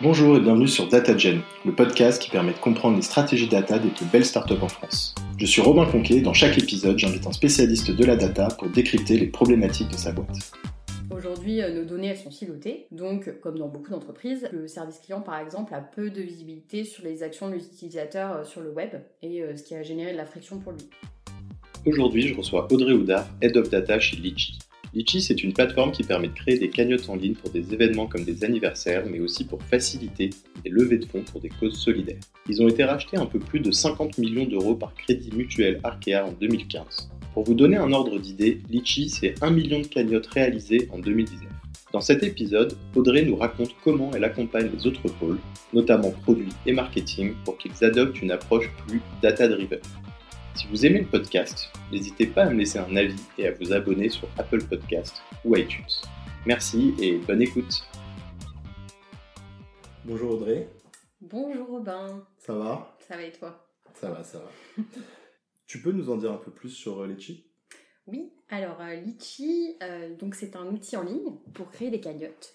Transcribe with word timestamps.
Bonjour 0.00 0.36
et 0.36 0.40
bienvenue 0.40 0.66
sur 0.66 0.88
DataGen, 0.88 1.42
le 1.64 1.72
podcast 1.72 2.20
qui 2.20 2.30
permet 2.30 2.52
de 2.52 2.58
comprendre 2.58 2.96
les 2.96 3.02
stratégies 3.02 3.46
data 3.46 3.78
des 3.78 3.90
plus 3.90 4.06
belles 4.06 4.24
startups 4.24 4.60
en 4.60 4.68
France. 4.68 5.14
Je 5.38 5.46
suis 5.46 5.60
Robin 5.60 5.84
Conquet 5.84 6.16
et 6.16 6.20
dans 6.22 6.32
chaque 6.32 6.58
épisode, 6.58 6.98
j'invite 6.98 7.26
un 7.26 7.32
spécialiste 7.32 7.90
de 7.90 8.04
la 8.04 8.16
data 8.16 8.48
pour 8.58 8.68
décrypter 8.68 9.18
les 9.18 9.26
problématiques 9.26 9.90
de 9.90 9.96
sa 9.96 10.10
boîte. 10.10 10.52
Aujourd'hui, 11.10 11.60
euh, 11.60 11.72
nos 11.74 11.84
données 11.84 12.08
elles 12.08 12.16
sont 12.16 12.30
silotées, 12.30 12.86
donc 12.90 13.38
comme 13.40 13.58
dans 13.58 13.68
beaucoup 13.68 13.90
d'entreprises, 13.90 14.48
le 14.50 14.66
service 14.66 14.98
client 14.98 15.20
par 15.20 15.38
exemple 15.38 15.74
a 15.74 15.80
peu 15.80 16.10
de 16.10 16.22
visibilité 16.22 16.84
sur 16.84 17.04
les 17.04 17.22
actions 17.22 17.48
de 17.48 17.54
l'utilisateur 17.54 18.32
euh, 18.32 18.44
sur 18.44 18.62
le 18.62 18.70
web 18.70 18.90
et 19.20 19.42
euh, 19.42 19.56
ce 19.56 19.62
qui 19.62 19.74
a 19.74 19.82
généré 19.82 20.12
de 20.12 20.16
la 20.16 20.26
friction 20.26 20.58
pour 20.58 20.72
lui. 20.72 20.88
Aujourd'hui, 21.86 22.28
je 22.28 22.34
reçois 22.34 22.66
Audrey 22.72 22.92
Houdard, 22.92 23.26
Head 23.42 23.56
of 23.56 23.68
Data 23.68 24.00
chez 24.00 24.16
Litchi. 24.16 24.58
Litchi, 24.94 25.22
c'est 25.22 25.42
une 25.42 25.54
plateforme 25.54 25.90
qui 25.90 26.02
permet 26.02 26.28
de 26.28 26.34
créer 26.34 26.58
des 26.58 26.68
cagnottes 26.68 27.08
en 27.08 27.16
ligne 27.16 27.34
pour 27.34 27.48
des 27.48 27.72
événements 27.72 28.06
comme 28.06 28.24
des 28.24 28.44
anniversaires, 28.44 29.04
mais 29.06 29.20
aussi 29.20 29.44
pour 29.44 29.62
faciliter 29.62 30.28
des 30.62 30.68
levées 30.70 30.98
de 30.98 31.06
fonds 31.06 31.22
pour 31.22 31.40
des 31.40 31.48
causes 31.48 31.78
solidaires. 31.78 32.20
Ils 32.46 32.62
ont 32.62 32.68
été 32.68 32.84
rachetés 32.84 33.16
un 33.16 33.24
peu 33.24 33.38
plus 33.38 33.60
de 33.60 33.70
50 33.70 34.18
millions 34.18 34.44
d'euros 34.44 34.74
par 34.74 34.94
Crédit 34.94 35.30
Mutuel 35.34 35.80
Arkea 35.82 36.26
en 36.26 36.32
2015. 36.32 37.10
Pour 37.32 37.44
vous 37.44 37.54
donner 37.54 37.78
un 37.78 37.90
ordre 37.92 38.18
d'idée, 38.18 38.60
Litchi, 38.68 39.08
c'est 39.08 39.42
1 39.42 39.50
million 39.50 39.80
de 39.80 39.86
cagnottes 39.86 40.26
réalisées 40.26 40.88
en 40.92 40.98
2019. 40.98 41.48
Dans 41.94 42.02
cet 42.02 42.22
épisode, 42.22 42.76
Audrey 42.94 43.22
nous 43.22 43.36
raconte 43.36 43.74
comment 43.82 44.10
elle 44.14 44.24
accompagne 44.24 44.70
les 44.74 44.86
autres 44.86 45.08
pôles, 45.18 45.38
notamment 45.72 46.10
produits 46.10 46.52
et 46.66 46.72
marketing, 46.72 47.32
pour 47.46 47.56
qu'ils 47.56 47.82
adoptent 47.82 48.20
une 48.20 48.30
approche 48.30 48.70
plus 48.86 49.00
data-driven. 49.22 49.80
Si 50.54 50.66
vous 50.66 50.84
aimez 50.84 51.00
le 51.00 51.06
podcast, 51.06 51.70
n'hésitez 51.90 52.26
pas 52.26 52.42
à 52.42 52.50
me 52.50 52.58
laisser 52.58 52.78
un 52.78 52.94
avis 52.94 53.20
et 53.38 53.48
à 53.48 53.52
vous 53.52 53.72
abonner 53.72 54.10
sur 54.10 54.28
Apple 54.36 54.62
Podcast 54.62 55.22
ou 55.46 55.56
iTunes. 55.56 55.86
Merci 56.44 56.94
et 57.00 57.16
bonne 57.16 57.40
écoute. 57.40 57.82
Bonjour 60.04 60.32
Audrey. 60.32 60.68
Bonjour 61.22 61.68
Robin. 61.68 62.26
Ça 62.36 62.52
va? 62.52 62.94
Ça 63.00 63.16
va 63.16 63.22
et 63.22 63.32
toi? 63.32 63.66
Ça 63.94 64.10
va, 64.10 64.22
ça 64.22 64.40
va. 64.40 64.84
tu 65.66 65.80
peux 65.80 65.90
nous 65.90 66.10
en 66.10 66.18
dire 66.18 66.32
un 66.32 66.36
peu 66.36 66.50
plus 66.50 66.70
sur 66.70 67.00
euh, 67.00 67.06
Litchi? 67.06 67.46
Oui, 68.06 68.30
alors 68.50 68.78
euh, 68.82 68.94
Litchi, 68.96 69.76
euh, 69.82 70.14
donc 70.16 70.34
c'est 70.34 70.54
un 70.54 70.66
outil 70.66 70.98
en 70.98 71.02
ligne 71.02 71.32
pour 71.54 71.70
créer 71.70 71.88
des 71.88 72.00
cagnottes 72.00 72.54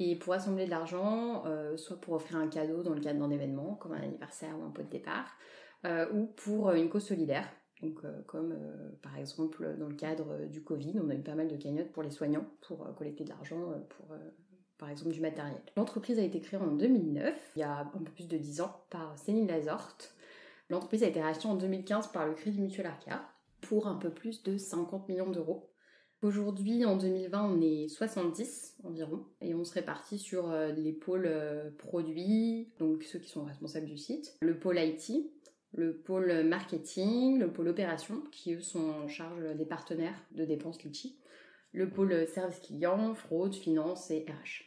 et 0.00 0.16
pour 0.16 0.32
assembler 0.32 0.66
de 0.66 0.70
l'argent, 0.70 1.44
soit 1.76 1.98
pour 1.98 2.12
offrir 2.14 2.36
un 2.36 2.48
cadeau 2.48 2.82
dans 2.82 2.92
le 2.92 3.00
cadre 3.00 3.20
d'un 3.20 3.30
événement, 3.30 3.76
comme 3.76 3.92
un 3.92 4.02
anniversaire 4.02 4.54
ou 4.60 4.64
un 4.64 4.70
pot 4.70 4.82
de 4.82 4.90
départ, 4.90 5.38
euh, 5.84 6.10
ou 6.12 6.26
pour 6.26 6.68
euh, 6.68 6.74
une 6.74 6.88
cause 6.88 7.04
solidaire. 7.04 7.48
Donc, 7.82 7.98
euh, 8.04 8.22
comme 8.26 8.56
par 9.02 9.16
exemple 9.18 9.76
dans 9.78 9.88
le 9.88 9.94
cadre 9.94 10.46
du 10.46 10.62
Covid, 10.62 10.98
on 10.98 11.10
a 11.10 11.14
eu 11.14 11.22
pas 11.22 11.34
mal 11.34 11.46
de 11.46 11.56
cagnottes 11.56 11.92
pour 11.92 12.02
les 12.02 12.10
soignants 12.10 12.46
pour 12.62 12.94
collecter 12.96 13.24
de 13.24 13.28
l'argent 13.28 13.74
pour 13.90 14.16
par 14.78 14.88
exemple 14.88 15.12
du 15.12 15.20
matériel. 15.20 15.60
L'entreprise 15.76 16.18
a 16.18 16.22
été 16.22 16.40
créée 16.40 16.58
en 16.58 16.72
2009, 16.72 17.52
il 17.56 17.58
y 17.58 17.62
a 17.62 17.80
un 17.80 17.84
peu 18.02 18.12
plus 18.12 18.28
de 18.28 18.38
10 18.38 18.62
ans, 18.62 18.84
par 18.88 19.18
Céline 19.18 19.46
Lazorte. 19.46 20.14
L'entreprise 20.70 21.02
a 21.02 21.06
été 21.06 21.20
rachetée 21.20 21.48
en 21.48 21.54
2015 21.54 22.12
par 22.12 22.26
le 22.26 22.32
Crédit 22.32 22.60
Mutuel 22.60 22.86
Arkea 22.86 23.20
pour 23.60 23.88
un 23.88 23.96
peu 23.96 24.10
plus 24.10 24.42
de 24.42 24.56
50 24.56 25.08
millions 25.08 25.30
d'euros. 25.30 25.70
Aujourd'hui, 26.22 26.84
en 26.86 26.96
2020, 26.96 27.44
on 27.44 27.60
est 27.60 27.88
70 27.88 28.76
environ 28.84 29.26
et 29.42 29.54
on 29.54 29.64
se 29.64 29.74
répartit 29.74 30.18
sur 30.18 30.50
les 30.50 30.92
pôles 30.92 31.30
produits, 31.76 32.72
donc 32.78 33.02
ceux 33.04 33.18
qui 33.18 33.28
sont 33.28 33.44
responsables 33.44 33.86
du 33.86 33.98
site, 33.98 34.34
le 34.40 34.58
pôle 34.58 34.78
IT, 34.78 35.12
le 35.76 35.96
pôle 35.96 36.42
marketing, 36.44 37.38
le 37.38 37.52
pôle 37.52 37.68
opération, 37.68 38.22
qui 38.32 38.54
eux 38.54 38.60
sont 38.60 38.90
en 38.90 39.08
charge 39.08 39.42
des 39.56 39.66
partenaires 39.66 40.18
de 40.32 40.44
dépenses 40.44 40.82
Litchi, 40.82 41.18
le 41.72 41.90
pôle 41.90 42.26
service 42.26 42.60
client, 42.60 43.14
fraude, 43.14 43.54
finance 43.54 44.10
et 44.10 44.26
RH. 44.28 44.66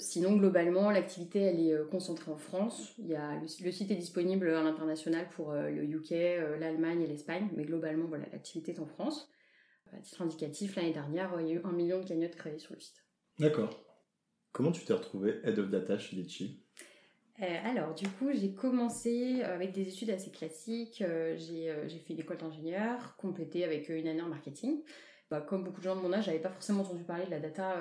Sinon, 0.00 0.36
globalement, 0.36 0.90
l'activité 0.90 1.40
elle 1.40 1.60
est 1.60 1.74
euh, 1.74 1.84
concentrée 1.84 2.30
en 2.30 2.38
France. 2.38 2.94
Il 2.98 3.18
le, 3.62 3.70
site 3.70 3.90
est 3.90 3.96
disponible 3.96 4.48
à 4.48 4.62
l'international 4.62 5.28
pour 5.28 5.52
euh, 5.52 5.68
le 5.68 5.84
UK, 5.84 6.12
euh, 6.12 6.58
l'Allemagne 6.58 7.02
et 7.02 7.06
l'Espagne, 7.06 7.50
mais 7.54 7.64
globalement, 7.64 8.06
voilà, 8.06 8.24
l'activité 8.32 8.72
est 8.72 8.80
en 8.80 8.86
France. 8.86 9.30
À 9.92 9.98
titre 9.98 10.22
indicatif, 10.22 10.76
l'année 10.76 10.94
dernière, 10.94 11.38
il 11.40 11.48
y 11.48 11.50
a 11.50 11.54
eu 11.56 11.60
un 11.64 11.72
million 11.72 12.00
de 12.00 12.06
cagnottes 12.06 12.36
créées 12.36 12.58
sur 12.58 12.74
le 12.74 12.80
site. 12.80 13.04
D'accord. 13.38 13.84
Comment 14.52 14.72
tu 14.72 14.84
t'es 14.86 14.94
retrouvé 14.94 15.40
Head 15.44 15.58
of 15.58 15.68
Data 15.68 15.98
chez 15.98 16.16
Litchi? 16.16 16.64
Euh, 17.42 17.46
alors, 17.64 17.94
du 17.94 18.08
coup, 18.08 18.28
j'ai 18.32 18.50
commencé 18.50 19.40
euh, 19.42 19.54
avec 19.54 19.72
des 19.72 19.88
études 19.88 20.10
assez 20.10 20.30
classiques. 20.30 21.02
Euh, 21.02 21.36
j'ai 21.38 21.98
fait 21.98 22.14
l'école 22.14 22.36
d'ingénieur, 22.36 23.16
complété 23.16 23.64
avec 23.64 23.88
une 23.88 24.06
année 24.06 24.22
en 24.22 24.28
marketing. 24.28 24.80
Bah, 25.30 25.40
comme 25.40 25.64
beaucoup 25.64 25.78
de 25.78 25.84
gens 25.84 25.96
de 25.96 26.00
mon 26.00 26.12
âge, 26.12 26.24
j'avais 26.24 26.40
pas 26.40 26.50
forcément 26.50 26.82
entendu 26.82 27.04
parler 27.04 27.24
de 27.24 27.30
la 27.30 27.38
data 27.38 27.76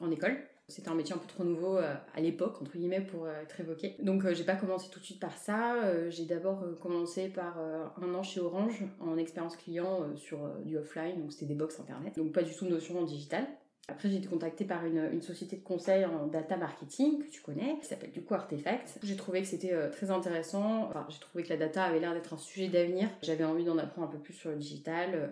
en 0.00 0.10
école. 0.10 0.38
C'était 0.68 0.88
un 0.88 0.94
métier 0.94 1.14
un 1.14 1.18
peu 1.18 1.26
trop 1.26 1.44
nouveau 1.44 1.76
à 1.76 2.20
l'époque, 2.20 2.60
entre 2.62 2.72
guillemets, 2.72 3.02
pour 3.02 3.28
être 3.28 3.60
évoqué. 3.60 3.96
Donc, 3.98 4.26
j'ai 4.32 4.44
pas 4.44 4.56
commencé 4.56 4.88
tout 4.90 4.98
de 4.98 5.04
suite 5.04 5.20
par 5.20 5.36
ça. 5.36 6.08
j'ai 6.08 6.24
d'abord 6.24 6.64
commencé 6.80 7.28
par 7.28 7.58
un 7.58 8.14
an 8.14 8.22
chez 8.22 8.40
Orange 8.40 8.82
en 8.98 9.18
expérience 9.18 9.58
client 9.58 10.06
sur 10.16 10.38
du 10.64 10.78
offline, 10.78 11.20
donc 11.20 11.32
c'était 11.32 11.44
des 11.44 11.54
box 11.54 11.78
internet. 11.78 12.16
Donc, 12.16 12.32
pas 12.32 12.42
du 12.42 12.54
tout 12.54 12.64
notion 12.64 12.98
en 12.98 13.02
digital. 13.02 13.46
Après, 13.88 14.08
j'ai 14.10 14.16
été 14.16 14.26
contactée 14.26 14.64
par 14.64 14.84
une, 14.84 15.22
société 15.22 15.56
de 15.56 15.62
conseil 15.62 16.04
en 16.04 16.26
data 16.26 16.56
marketing 16.56 17.20
que 17.20 17.30
tu 17.30 17.40
connais, 17.40 17.78
qui 17.78 17.86
s'appelle 17.86 18.10
du 18.10 18.20
coup 18.20 18.34
Artefact. 18.34 18.98
J'ai 19.04 19.14
trouvé 19.14 19.42
que 19.42 19.46
c'était 19.46 19.72
euh, 19.72 19.90
très 19.90 20.10
intéressant. 20.10 20.90
J'ai 21.08 21.20
trouvé 21.20 21.44
que 21.44 21.50
la 21.50 21.56
data 21.56 21.84
avait 21.84 22.00
l'air 22.00 22.12
d'être 22.12 22.34
un 22.34 22.38
sujet 22.38 22.68
d'avenir. 22.68 23.08
J'avais 23.22 23.44
envie 23.44 23.64
d'en 23.64 23.78
apprendre 23.78 24.08
un 24.08 24.10
peu 24.10 24.18
plus 24.18 24.34
sur 24.34 24.50
le 24.50 24.56
digital, 24.56 25.10
euh, 25.14 25.28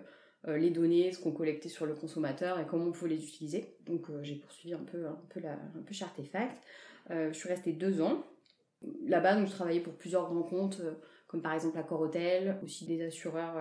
euh, 0.47 0.57
les 0.57 0.69
données, 0.69 1.11
ce 1.11 1.19
qu'on 1.19 1.33
collectait 1.33 1.67
sur 1.67 1.85
le 1.85 1.95
consommateur 1.95 2.57
et 2.57 2.65
comment 2.65 2.85
on 2.85 2.91
pouvait 2.93 3.09
les 3.09 3.23
utiliser. 3.25 3.75
Donc, 3.85 4.07
j'ai 4.21 4.35
poursuivi 4.35 4.73
un 4.73 4.83
peu, 4.83 5.05
un 5.05 5.19
peu, 5.29 5.41
la, 5.41 5.53
un 5.53 5.83
peu 5.85 5.93
chez 5.93 6.05
Artefact. 6.05 6.55
je 7.09 7.33
suis 7.33 7.49
restée 7.49 7.73
deux 7.73 8.01
ans. 8.01 8.23
Là-bas, 9.05 9.43
je 9.43 9.51
travaillais 9.51 9.81
pour 9.81 9.95
plusieurs 9.95 10.31
grands 10.31 10.43
comptes, 10.43 10.81
comme 11.27 11.41
par 11.41 11.53
exemple 11.53 11.77
Accor 11.77 11.99
Hotel, 11.99 12.57
aussi 12.63 12.85
des 12.85 13.03
assureurs 13.03 13.55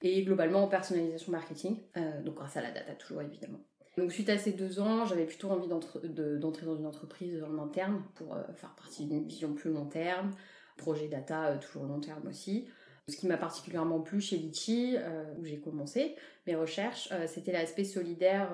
et 0.00 0.22
globalement 0.22 0.62
en 0.62 0.68
personnalisation 0.68 1.32
marketing, 1.32 1.80
donc 2.24 2.36
grâce 2.36 2.56
à 2.56 2.62
la 2.62 2.70
data 2.70 2.94
toujours 2.94 3.20
évidemment. 3.20 3.58
Donc 3.98 4.12
suite 4.12 4.28
à 4.28 4.38
ces 4.38 4.52
deux 4.52 4.78
ans, 4.78 5.04
j'avais 5.06 5.24
plutôt 5.24 5.50
envie 5.50 5.66
d'entrer 5.66 6.66
dans 6.66 6.76
une 6.76 6.86
entreprise 6.86 7.42
en 7.42 7.58
interne 7.58 8.00
pour 8.14 8.32
euh, 8.32 8.42
faire 8.54 8.72
partie 8.76 9.06
d'une 9.06 9.26
vision 9.26 9.54
plus 9.54 9.72
long 9.72 9.86
terme, 9.86 10.30
projet 10.76 11.08
data 11.08 11.48
euh, 11.48 11.58
toujours 11.58 11.82
long 11.82 11.98
terme 11.98 12.28
aussi. 12.28 12.68
Ce 13.08 13.16
qui 13.16 13.26
m'a 13.26 13.36
particulièrement 13.36 14.00
plu 14.00 14.20
chez 14.20 14.36
Litchi, 14.36 14.94
euh, 14.96 15.24
où 15.38 15.44
j'ai 15.44 15.58
commencé 15.58 16.14
mes 16.46 16.54
recherches, 16.54 17.08
c'était 17.26 17.52
l'aspect 17.52 17.84
solidaire 17.84 18.50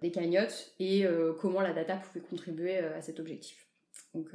des 0.00 0.10
cagnottes 0.10 0.74
et 0.78 1.06
comment 1.40 1.60
la 1.60 1.74
data 1.74 1.96
pouvait 1.96 2.24
contribuer 2.24 2.78
à 2.78 3.02
cet 3.02 3.20
objectif. 3.20 3.66
Donc 4.14 4.30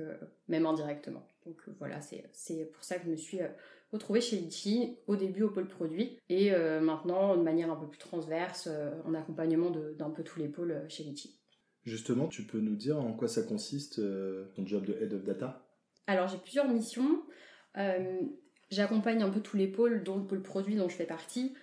même 0.48 0.66
indirectement. 0.66 1.26
Donc 1.46 1.62
voilà, 1.80 2.02
c'est 2.02 2.66
pour 2.74 2.84
ça 2.84 2.98
que 2.98 3.06
je 3.06 3.12
me 3.12 3.16
suis 3.16 3.40
retrouvé 3.92 4.22
chez 4.22 4.38
Litchi 4.38 4.98
au 5.08 5.16
début 5.16 5.44
au 5.44 5.50
pôle 5.50 5.68
produit 5.68 6.20
et 6.30 6.54
euh, 6.54 6.80
maintenant 6.80 7.36
de 7.36 7.42
manière 7.42 7.72
un 7.72 7.76
peu 7.76 7.88
plus 7.88 7.98
transverse 7.98 8.68
euh, 8.70 8.92
en 9.06 9.14
accompagnement 9.14 9.72
d'un 9.72 10.10
peu 10.10 10.24
tous 10.24 10.40
les 10.40 10.48
pôles 10.48 10.72
euh, 10.72 10.90
chez 10.90 11.04
Litchi. 11.04 11.40
Justement, 11.86 12.28
tu 12.28 12.44
peux 12.44 12.60
nous 12.60 12.76
dire 12.76 13.00
en 13.00 13.14
quoi 13.14 13.28
ça 13.28 13.42
consiste 13.42 14.02
ton 14.54 14.68
job 14.68 14.86
de 14.86 14.94
Head 15.02 15.14
of 15.14 15.24
Data? 15.24 15.66
Alors 16.08 16.28
j'ai 16.28 16.38
plusieurs 16.38 16.68
missions. 16.68 17.24
J'accompagne 18.70 19.24
un 19.24 19.30
peu 19.30 19.40
tous 19.40 19.56
les 19.56 19.68
pôles, 19.68 20.04
dont 20.04 20.18
le 20.18 20.26
pôle 20.28 20.44
produit 20.44 20.76
dont 20.76 20.90
je 20.90 20.96
fais 20.96 21.06
partie, 21.06 21.54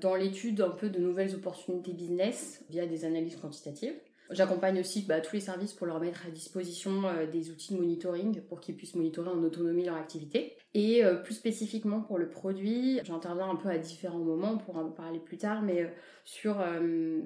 dans 0.00 0.16
l'étude 0.16 0.62
un 0.62 0.70
peu 0.70 0.88
de 0.88 0.98
nouvelles 0.98 1.34
opportunités 1.34 1.92
business 1.92 2.64
via 2.70 2.86
des 2.86 3.04
analyses 3.04 3.36
quantitatives. 3.36 3.94
J'accompagne 4.32 4.80
aussi 4.80 5.02
bah, 5.02 5.20
tous 5.20 5.36
les 5.36 5.40
services 5.40 5.72
pour 5.72 5.86
leur 5.86 6.00
mettre 6.00 6.26
à 6.26 6.30
disposition 6.30 7.06
euh, 7.06 7.26
des 7.30 7.50
outils 7.50 7.74
de 7.74 7.78
monitoring 7.78 8.40
pour 8.42 8.60
qu'ils 8.60 8.76
puissent 8.76 8.94
monitorer 8.94 9.28
en 9.28 9.42
autonomie 9.42 9.84
leur 9.84 9.96
activité. 9.96 10.56
Et 10.74 11.04
euh, 11.04 11.16
plus 11.16 11.34
spécifiquement 11.34 12.00
pour 12.00 12.18
le 12.18 12.28
produit, 12.28 13.00
j'interviens 13.04 13.50
un 13.50 13.56
peu 13.56 13.68
à 13.68 13.78
différents 13.78 14.18
moments, 14.18 14.56
pour 14.56 14.76
en 14.76 14.90
parler 14.90 15.18
plus 15.18 15.36
tard, 15.36 15.62
mais 15.62 15.82
euh, 15.82 15.88
sur 16.24 16.56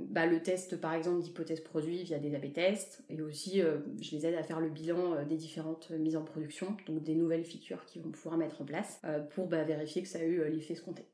bah, 0.08 0.26
le 0.26 0.42
test 0.42 0.80
par 0.80 0.94
exemple 0.94 1.20
d'hypothèses 1.20 1.60
produits 1.60 2.02
via 2.02 2.18
des 2.18 2.34
A-B 2.34 2.52
tests, 2.52 3.04
et 3.10 3.20
aussi 3.20 3.60
je 3.60 4.16
les 4.16 4.26
aide 4.26 4.34
à 4.36 4.42
faire 4.42 4.58
le 4.58 4.70
bilan 4.70 5.22
des 5.26 5.36
différentes 5.36 5.90
mises 5.90 6.16
en 6.16 6.24
production, 6.24 6.74
donc 6.86 7.02
des 7.02 7.14
nouvelles 7.14 7.44
features 7.44 7.84
qu'ils 7.84 8.00
vont 8.00 8.10
pouvoir 8.10 8.38
mettre 8.38 8.62
en 8.62 8.64
place 8.64 9.02
pour 9.34 9.48
bah, 9.48 9.64
vérifier 9.64 10.00
que 10.00 10.08
ça 10.08 10.20
a 10.20 10.24
eu 10.24 10.50
l'effet 10.50 10.72
escompté. 10.72 11.04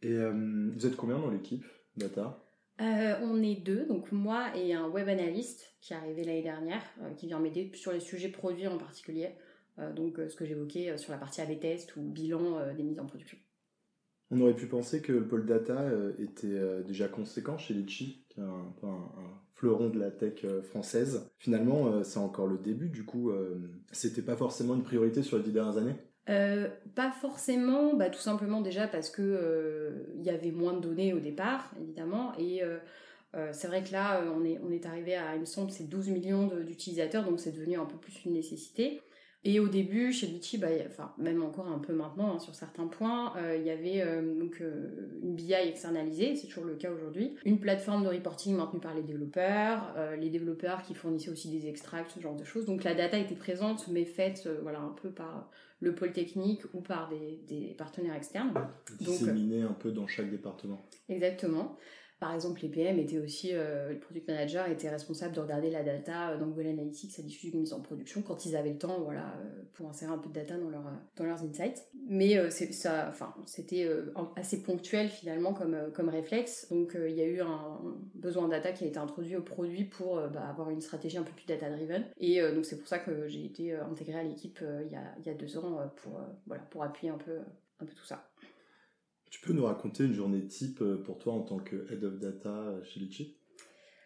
Et 0.00 0.16
vous 0.16 0.86
êtes 0.86 0.96
combien 0.96 1.18
dans 1.18 1.30
l'équipe 1.30 1.66
data? 1.98 2.42
Euh, 2.80 3.14
on 3.22 3.42
est 3.42 3.56
deux, 3.56 3.86
donc 3.86 4.12
moi 4.12 4.56
et 4.56 4.72
un 4.72 4.88
web 4.88 5.08
analyste 5.08 5.74
qui 5.80 5.92
est 5.92 5.96
arrivé 5.96 6.22
l'année 6.22 6.42
dernière, 6.42 6.82
euh, 7.02 7.12
qui 7.14 7.26
vient 7.26 7.40
m'aider 7.40 7.70
sur 7.74 7.92
les 7.92 8.00
sujets 8.00 8.28
produits 8.28 8.68
en 8.68 8.78
particulier, 8.78 9.30
euh, 9.78 9.92
donc 9.92 10.20
ce 10.28 10.36
que 10.36 10.44
j'évoquais 10.44 10.96
sur 10.96 11.12
la 11.12 11.18
partie 11.18 11.40
A-B 11.40 11.58
test 11.58 11.96
ou 11.96 12.02
bilan 12.02 12.72
des 12.76 12.82
mises 12.84 13.00
en 13.00 13.06
production. 13.06 13.36
On 14.30 14.40
aurait 14.42 14.54
pu 14.54 14.66
penser 14.66 15.00
que 15.00 15.12
le 15.12 15.26
pôle 15.26 15.46
data 15.46 15.90
était 16.18 16.60
déjà 16.84 17.08
conséquent 17.08 17.56
chez 17.56 17.72
Litchi, 17.72 18.26
qui 18.28 18.40
est 18.40 18.42
un, 18.42 18.74
fleuron 19.54 19.88
de 19.88 19.98
la 19.98 20.10
tech 20.10 20.44
française. 20.64 21.30
Finalement, 21.38 22.04
c'est 22.04 22.18
encore 22.18 22.46
le 22.46 22.58
début, 22.58 22.90
du 22.90 23.06
coup, 23.06 23.32
c'était 23.90 24.20
pas 24.20 24.36
forcément 24.36 24.74
une 24.74 24.82
priorité 24.82 25.22
sur 25.22 25.38
les 25.38 25.44
dix 25.44 25.52
dernières 25.52 25.78
années 25.78 25.94
euh, 26.28 26.68
pas 26.94 27.10
forcément, 27.10 27.94
bah, 27.94 28.10
tout 28.10 28.20
simplement 28.20 28.60
déjà 28.60 28.86
parce 28.86 29.10
que 29.10 29.22
il 29.22 30.22
euh, 30.22 30.24
y 30.24 30.30
avait 30.30 30.50
moins 30.50 30.74
de 30.74 30.80
données 30.80 31.12
au 31.12 31.20
départ, 31.20 31.70
évidemment, 31.80 32.32
et 32.38 32.62
c'est 33.52 33.68
vrai 33.68 33.84
que 33.84 33.92
là, 33.92 34.22
on 34.34 34.44
est, 34.44 34.58
on 34.66 34.72
est 34.72 34.84
arrivé 34.84 35.14
à, 35.14 35.34
il 35.36 35.40
me 35.40 35.46
semble, 35.46 35.70
c'est 35.70 35.88
12 35.88 36.08
millions 36.08 36.50
d'utilisateurs, 36.66 37.24
donc 37.24 37.38
c'est 37.38 37.52
devenu 37.52 37.78
un 37.78 37.84
peu 37.84 37.96
plus 37.96 38.24
une 38.24 38.32
nécessité. 38.32 39.00
Et 39.44 39.60
au 39.60 39.68
début, 39.68 40.12
chez 40.12 40.26
Litchi, 40.26 40.58
bah, 40.58 40.66
enfin, 40.86 41.12
même 41.16 41.42
encore 41.42 41.68
un 41.68 41.78
peu 41.78 41.92
maintenant 41.92 42.34
hein, 42.34 42.38
sur 42.40 42.54
certains 42.54 42.88
points, 42.88 43.32
euh, 43.36 43.56
il 43.56 43.64
y 43.64 43.70
avait 43.70 44.02
euh, 44.02 44.34
donc, 44.34 44.60
euh, 44.60 44.90
une 45.22 45.36
BI 45.36 45.52
externalisée, 45.52 46.34
c'est 46.34 46.48
toujours 46.48 46.64
le 46.64 46.74
cas 46.74 46.90
aujourd'hui, 46.90 47.36
une 47.44 47.60
plateforme 47.60 48.02
de 48.02 48.08
reporting 48.08 48.56
maintenue 48.56 48.80
par 48.80 48.94
les 48.94 49.02
développeurs, 49.02 49.94
les 50.18 50.28
développeurs 50.28 50.82
qui 50.82 50.94
fournissaient 50.94 51.30
aussi 51.30 51.50
des 51.50 51.68
extracts, 51.68 52.10
ce 52.10 52.20
genre 52.20 52.34
de 52.34 52.44
choses. 52.44 52.66
Donc 52.66 52.82
la 52.82 52.94
data 52.94 53.16
était 53.16 53.36
présente, 53.36 53.86
mais 53.88 54.04
faite 54.04 54.48
voilà, 54.62 54.80
un 54.80 54.94
peu 55.00 55.10
par 55.10 55.50
le 55.80 55.94
pôle 55.94 56.12
technique 56.12 56.62
ou 56.74 56.80
par 56.80 57.08
des, 57.08 57.38
des 57.46 57.74
partenaires 57.74 58.16
externes. 58.16 58.52
Disséminée 58.98 59.62
un 59.62 59.72
peu 59.72 59.92
dans 59.92 60.08
chaque 60.08 60.30
département. 60.30 60.84
Exactement. 61.08 61.76
Par 62.20 62.34
exemple, 62.34 62.60
les 62.62 62.68
PM 62.68 62.98
étaient 62.98 63.18
aussi, 63.18 63.50
euh, 63.52 63.90
les 63.90 63.94
product 63.94 64.26
managers 64.26 64.64
étaient 64.70 64.88
responsables 64.88 65.34
de 65.34 65.40
regarder 65.40 65.70
la 65.70 65.84
data 65.84 66.36
dans 66.36 66.46
Google 66.46 66.66
Analytics 66.66 67.16
l'issue 67.18 67.50
d'une 67.50 67.60
mise 67.60 67.72
en 67.72 67.80
production 67.80 68.22
quand 68.22 68.44
ils 68.44 68.56
avaient 68.56 68.72
le 68.72 68.78
temps, 68.78 69.00
voilà, 69.02 69.34
euh, 69.40 69.62
pour 69.74 69.88
insérer 69.88 70.12
un 70.12 70.18
peu 70.18 70.28
de 70.28 70.34
data 70.34 70.56
dans, 70.56 70.68
leur, 70.68 70.82
dans 71.16 71.24
leurs 71.24 71.42
insights. 71.44 71.86
Mais 72.08 72.36
euh, 72.36 72.50
ça, 72.50 73.06
enfin, 73.08 73.32
c'était 73.46 73.88
assez 74.34 74.62
ponctuel 74.62 75.08
finalement 75.08 75.54
comme, 75.54 75.76
comme 75.94 76.08
réflexe. 76.08 76.68
Donc 76.70 76.96
il 76.96 77.14
y 77.14 77.22
a 77.22 77.26
eu 77.26 77.40
un 77.40 77.78
besoin 78.14 78.46
de 78.46 78.50
data 78.50 78.72
qui 78.72 78.84
a 78.84 78.86
été 78.88 78.98
introduit 78.98 79.36
au 79.36 79.42
produit 79.42 79.84
pour 79.84 80.16
bah, 80.28 80.48
avoir 80.48 80.70
une 80.70 80.80
stratégie 80.80 81.18
un 81.18 81.22
peu 81.22 81.32
plus 81.32 81.46
data-driven. 81.46 82.04
Et 82.18 82.40
donc 82.52 82.64
c'est 82.64 82.78
pour 82.78 82.88
ça 82.88 82.98
que 82.98 83.28
j'ai 83.28 83.44
été 83.44 83.74
intégrée 83.74 84.18
à 84.18 84.24
l'équipe 84.24 84.60
il, 84.60 84.92
y 84.92 84.96
a, 84.96 85.14
y 85.24 85.30
a 85.30 85.34
deux 85.34 85.56
ans 85.56 85.88
pour, 85.96 86.20
voilà, 86.46 86.62
pour 86.64 86.82
appuyer 86.82 87.12
un 87.12 87.18
peu, 87.18 87.38
un 87.80 87.84
peu 87.84 87.94
tout 87.94 88.04
ça. 88.04 88.28
Tu 89.30 89.40
peux 89.40 89.52
nous 89.52 89.64
raconter 89.64 90.04
une 90.04 90.14
journée 90.14 90.46
type 90.46 90.80
euh, 90.80 91.02
pour 91.02 91.18
toi 91.18 91.34
en 91.34 91.42
tant 91.42 91.58
que 91.58 91.90
Head 91.92 92.02
of 92.04 92.18
Data 92.18 92.48
euh, 92.48 92.82
chez 92.82 93.00
Litchi? 93.00 93.36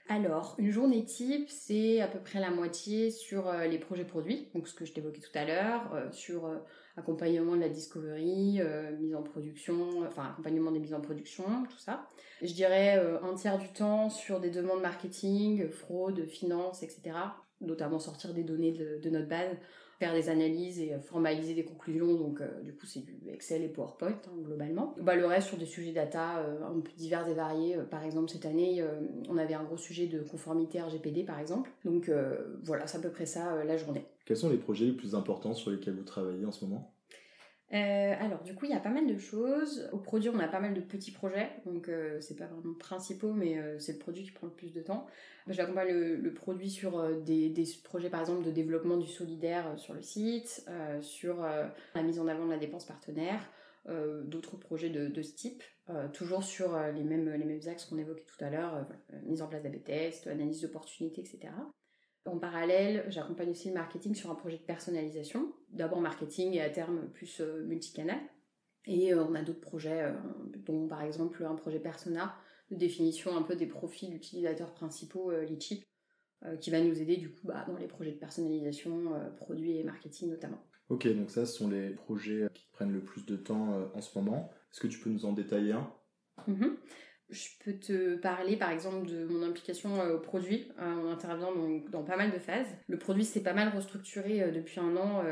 Alors, 0.08 0.56
une 0.58 0.70
journée 0.70 1.04
type, 1.04 1.48
c'est 1.48 2.00
à 2.00 2.08
peu 2.08 2.18
près 2.18 2.40
la 2.40 2.50
moitié 2.50 3.10
sur 3.10 3.48
euh, 3.48 3.66
les 3.66 3.78
projets 3.78 4.04
produits, 4.04 4.48
donc 4.52 4.66
ce 4.66 4.74
que 4.74 4.84
je 4.84 4.92
t'évoquais 4.92 5.20
tout 5.20 5.38
à 5.38 5.44
l'heure, 5.44 6.12
sur 6.12 6.50
accompagnement 6.96 7.54
de 7.54 7.60
la 7.60 7.68
discovery, 7.68 8.60
mise 9.00 9.14
en 9.14 9.22
production, 9.22 10.02
enfin 10.06 10.24
accompagnement 10.32 10.72
des 10.72 10.80
mises 10.80 10.92
en 10.92 11.00
production, 11.00 11.44
tout 11.70 11.78
ça. 11.78 12.10
Je 12.42 12.52
dirais 12.52 12.98
un 13.22 13.34
tiers 13.34 13.58
du 13.58 13.72
temps 13.72 14.10
sur 14.10 14.40
des 14.40 14.50
demandes 14.50 14.82
marketing, 14.82 15.70
fraude, 15.70 16.26
finance, 16.26 16.82
etc. 16.82 17.16
Notamment 17.60 18.00
sortir 18.00 18.34
des 18.34 18.42
données 18.42 18.72
de 18.72 19.08
notre 19.08 19.28
base 19.28 19.56
faire 20.02 20.14
des 20.14 20.28
analyses 20.28 20.80
et 20.80 20.94
formaliser 20.98 21.54
des 21.54 21.64
conclusions. 21.64 22.14
Donc, 22.14 22.40
euh, 22.40 22.60
du 22.64 22.72
coup, 22.72 22.86
c'est 22.86 23.04
du 23.04 23.14
Excel 23.32 23.62
et 23.62 23.68
PowerPoint, 23.68 24.08
hein, 24.08 24.42
globalement. 24.42 24.96
Bah, 25.00 25.14
le 25.14 25.26
reste 25.26 25.46
sur 25.46 25.56
des 25.56 25.66
sujets 25.66 25.92
data 25.92 26.38
euh, 26.38 26.64
un 26.64 26.80
peu 26.80 26.90
divers 26.96 27.28
et 27.28 27.34
variés. 27.34 27.76
Euh, 27.76 27.84
par 27.84 28.02
exemple, 28.02 28.28
cette 28.28 28.44
année, 28.44 28.84
on 29.28 29.36
avait 29.36 29.54
un 29.54 29.62
gros 29.62 29.76
sujet 29.76 30.06
de 30.08 30.20
conformité 30.20 30.80
RGPD, 30.80 31.22
par 31.22 31.38
exemple. 31.38 31.70
Donc, 31.84 32.10
voilà, 32.64 32.86
c'est 32.88 32.98
à 32.98 33.00
peu 33.00 33.10
près 33.10 33.26
ça 33.26 33.62
la 33.64 33.76
journée. 33.76 34.04
Quels 34.24 34.36
sont 34.36 34.50
les 34.50 34.56
projets 34.56 34.86
les 34.86 34.92
plus 34.92 35.14
importants 35.14 35.54
sur 35.54 35.70
lesquels 35.70 35.94
vous 35.94 36.02
travaillez 36.02 36.44
en 36.44 36.52
ce 36.52 36.64
moment? 36.64 36.92
Euh, 37.72 38.14
alors, 38.20 38.42
du 38.42 38.54
coup, 38.54 38.66
il 38.66 38.70
y 38.70 38.74
a 38.74 38.80
pas 38.80 38.90
mal 38.90 39.06
de 39.06 39.16
choses. 39.16 39.88
Au 39.92 39.98
produit, 39.98 40.28
on 40.28 40.38
a 40.38 40.48
pas 40.48 40.60
mal 40.60 40.74
de 40.74 40.80
petits 40.80 41.10
projets, 41.10 41.48
donc 41.64 41.88
euh, 41.88 42.20
c'est 42.20 42.36
pas 42.36 42.46
vraiment 42.46 42.74
principaux, 42.74 43.32
mais 43.32 43.58
euh, 43.58 43.78
c'est 43.78 43.94
le 43.94 43.98
produit 43.98 44.24
qui 44.24 44.30
prend 44.30 44.46
le 44.46 44.52
plus 44.52 44.72
de 44.72 44.82
temps. 44.82 45.06
J'accompagne 45.48 45.88
le, 45.88 46.16
le, 46.16 46.34
produit 46.34 46.70
sur 46.70 47.02
des, 47.22 47.52
projets, 47.82 48.10
par 48.10 48.20
exemple, 48.20 48.44
de 48.44 48.50
développement 48.50 48.98
du 48.98 49.08
solidaire 49.08 49.78
sur 49.78 49.94
le 49.94 50.02
site, 50.02 50.64
sur 51.00 51.42
la 51.42 52.02
mise 52.02 52.20
en 52.20 52.28
avant 52.28 52.46
de 52.46 52.50
la 52.52 52.58
dépense 52.58 52.84
partenaire, 52.84 53.50
d'autres 54.24 54.56
projets 54.56 54.88
de, 54.88 55.08
de, 55.08 55.22
ce 55.22 55.34
type, 55.34 55.64
toujours 56.12 56.44
sur 56.44 56.78
les 56.94 57.02
mêmes, 57.02 57.28
les 57.28 57.44
mêmes 57.44 57.66
axes 57.66 57.86
qu'on 57.86 57.98
évoquait 57.98 58.24
tout 58.24 58.44
à 58.44 58.50
l'heure, 58.50 58.86
mise 59.24 59.42
en 59.42 59.48
place 59.48 59.64
d'AB 59.64 59.82
tests, 59.82 60.28
analyse 60.28 60.62
d'opportunités, 60.62 61.22
etc. 61.22 61.52
En 62.24 62.38
parallèle, 62.38 63.04
j'accompagne 63.08 63.50
aussi 63.50 63.68
le 63.68 63.74
marketing 63.74 64.14
sur 64.14 64.30
un 64.30 64.36
projet 64.36 64.58
de 64.58 64.62
personnalisation. 64.62 65.52
D'abord 65.70 66.00
marketing 66.00 66.54
et 66.54 66.60
à 66.60 66.70
terme 66.70 67.08
plus 67.12 67.40
euh, 67.40 67.64
multicanal. 67.64 68.20
Et 68.86 69.12
euh, 69.12 69.24
on 69.24 69.34
a 69.34 69.42
d'autres 69.42 69.60
projets, 69.60 70.02
euh, 70.02 70.12
dont 70.64 70.86
par 70.86 71.02
exemple 71.02 71.44
un 71.44 71.56
projet 71.56 71.80
persona 71.80 72.36
de 72.70 72.76
définition 72.76 73.36
un 73.36 73.42
peu 73.42 73.56
des 73.56 73.66
profils 73.66 74.14
utilisateurs 74.14 74.72
principaux 74.72 75.30
Litchi, 75.42 75.84
qui 76.60 76.70
va 76.70 76.80
nous 76.80 77.00
aider 77.00 77.18
du 77.18 77.30
coup 77.30 77.48
bah, 77.48 77.66
dans 77.68 77.76
les 77.76 77.86
projets 77.86 78.12
de 78.12 78.18
personnalisation, 78.18 79.12
produits 79.36 79.76
et 79.76 79.84
marketing 79.84 80.30
notamment. 80.30 80.58
Ok, 80.88 81.06
donc 81.14 81.30
ça 81.30 81.44
ce 81.44 81.54
sont 81.54 81.68
les 81.68 81.90
projets 81.90 82.48
qui 82.54 82.66
prennent 82.72 82.92
le 82.92 83.04
plus 83.04 83.26
de 83.26 83.36
temps 83.36 83.90
en 83.92 84.00
ce 84.00 84.18
moment. 84.18 84.50
Est-ce 84.72 84.80
que 84.80 84.86
tu 84.86 84.98
peux 85.00 85.10
nous 85.10 85.26
en 85.26 85.32
détailler 85.32 85.72
un? 85.72 85.92
Mm-hmm. 86.48 86.76
Je 87.32 87.48
peux 87.64 87.72
te 87.72 88.16
parler 88.16 88.56
par 88.58 88.70
exemple 88.70 89.06
de 89.06 89.24
mon 89.24 89.42
implication 89.42 89.98
euh, 89.98 90.16
au 90.16 90.18
produit. 90.18 90.70
Euh, 90.78 90.94
on 91.02 91.10
intervient 91.10 91.48
dans 91.90 92.02
pas 92.02 92.18
mal 92.18 92.30
de 92.30 92.38
phases. 92.38 92.66
Le 92.88 92.98
produit 92.98 93.24
s'est 93.24 93.42
pas 93.42 93.54
mal 93.54 93.72
restructuré 93.74 94.42
euh, 94.42 94.50
depuis 94.50 94.80
un 94.80 94.96
an. 94.96 95.24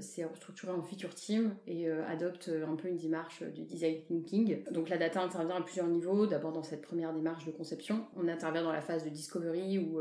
c'est 0.00 0.24
restructuré 0.24 0.72
en 0.72 0.82
feature 0.82 1.14
team 1.14 1.54
et 1.66 1.88
adopte 1.88 2.50
un 2.50 2.76
peu 2.76 2.88
une 2.88 2.98
démarche 2.98 3.42
du 3.42 3.62
design 3.62 4.02
thinking. 4.06 4.64
Donc 4.70 4.90
la 4.90 4.98
data 4.98 5.22
intervient 5.22 5.56
à 5.56 5.62
plusieurs 5.62 5.86
niveaux. 5.86 6.26
D'abord 6.26 6.52
dans 6.52 6.62
cette 6.62 6.82
première 6.82 7.14
démarche 7.14 7.46
de 7.46 7.52
conception, 7.52 8.06
on 8.16 8.28
intervient 8.28 8.62
dans 8.62 8.72
la 8.72 8.82
phase 8.82 9.04
de 9.04 9.08
discovery 9.08 9.78
où 9.78 10.00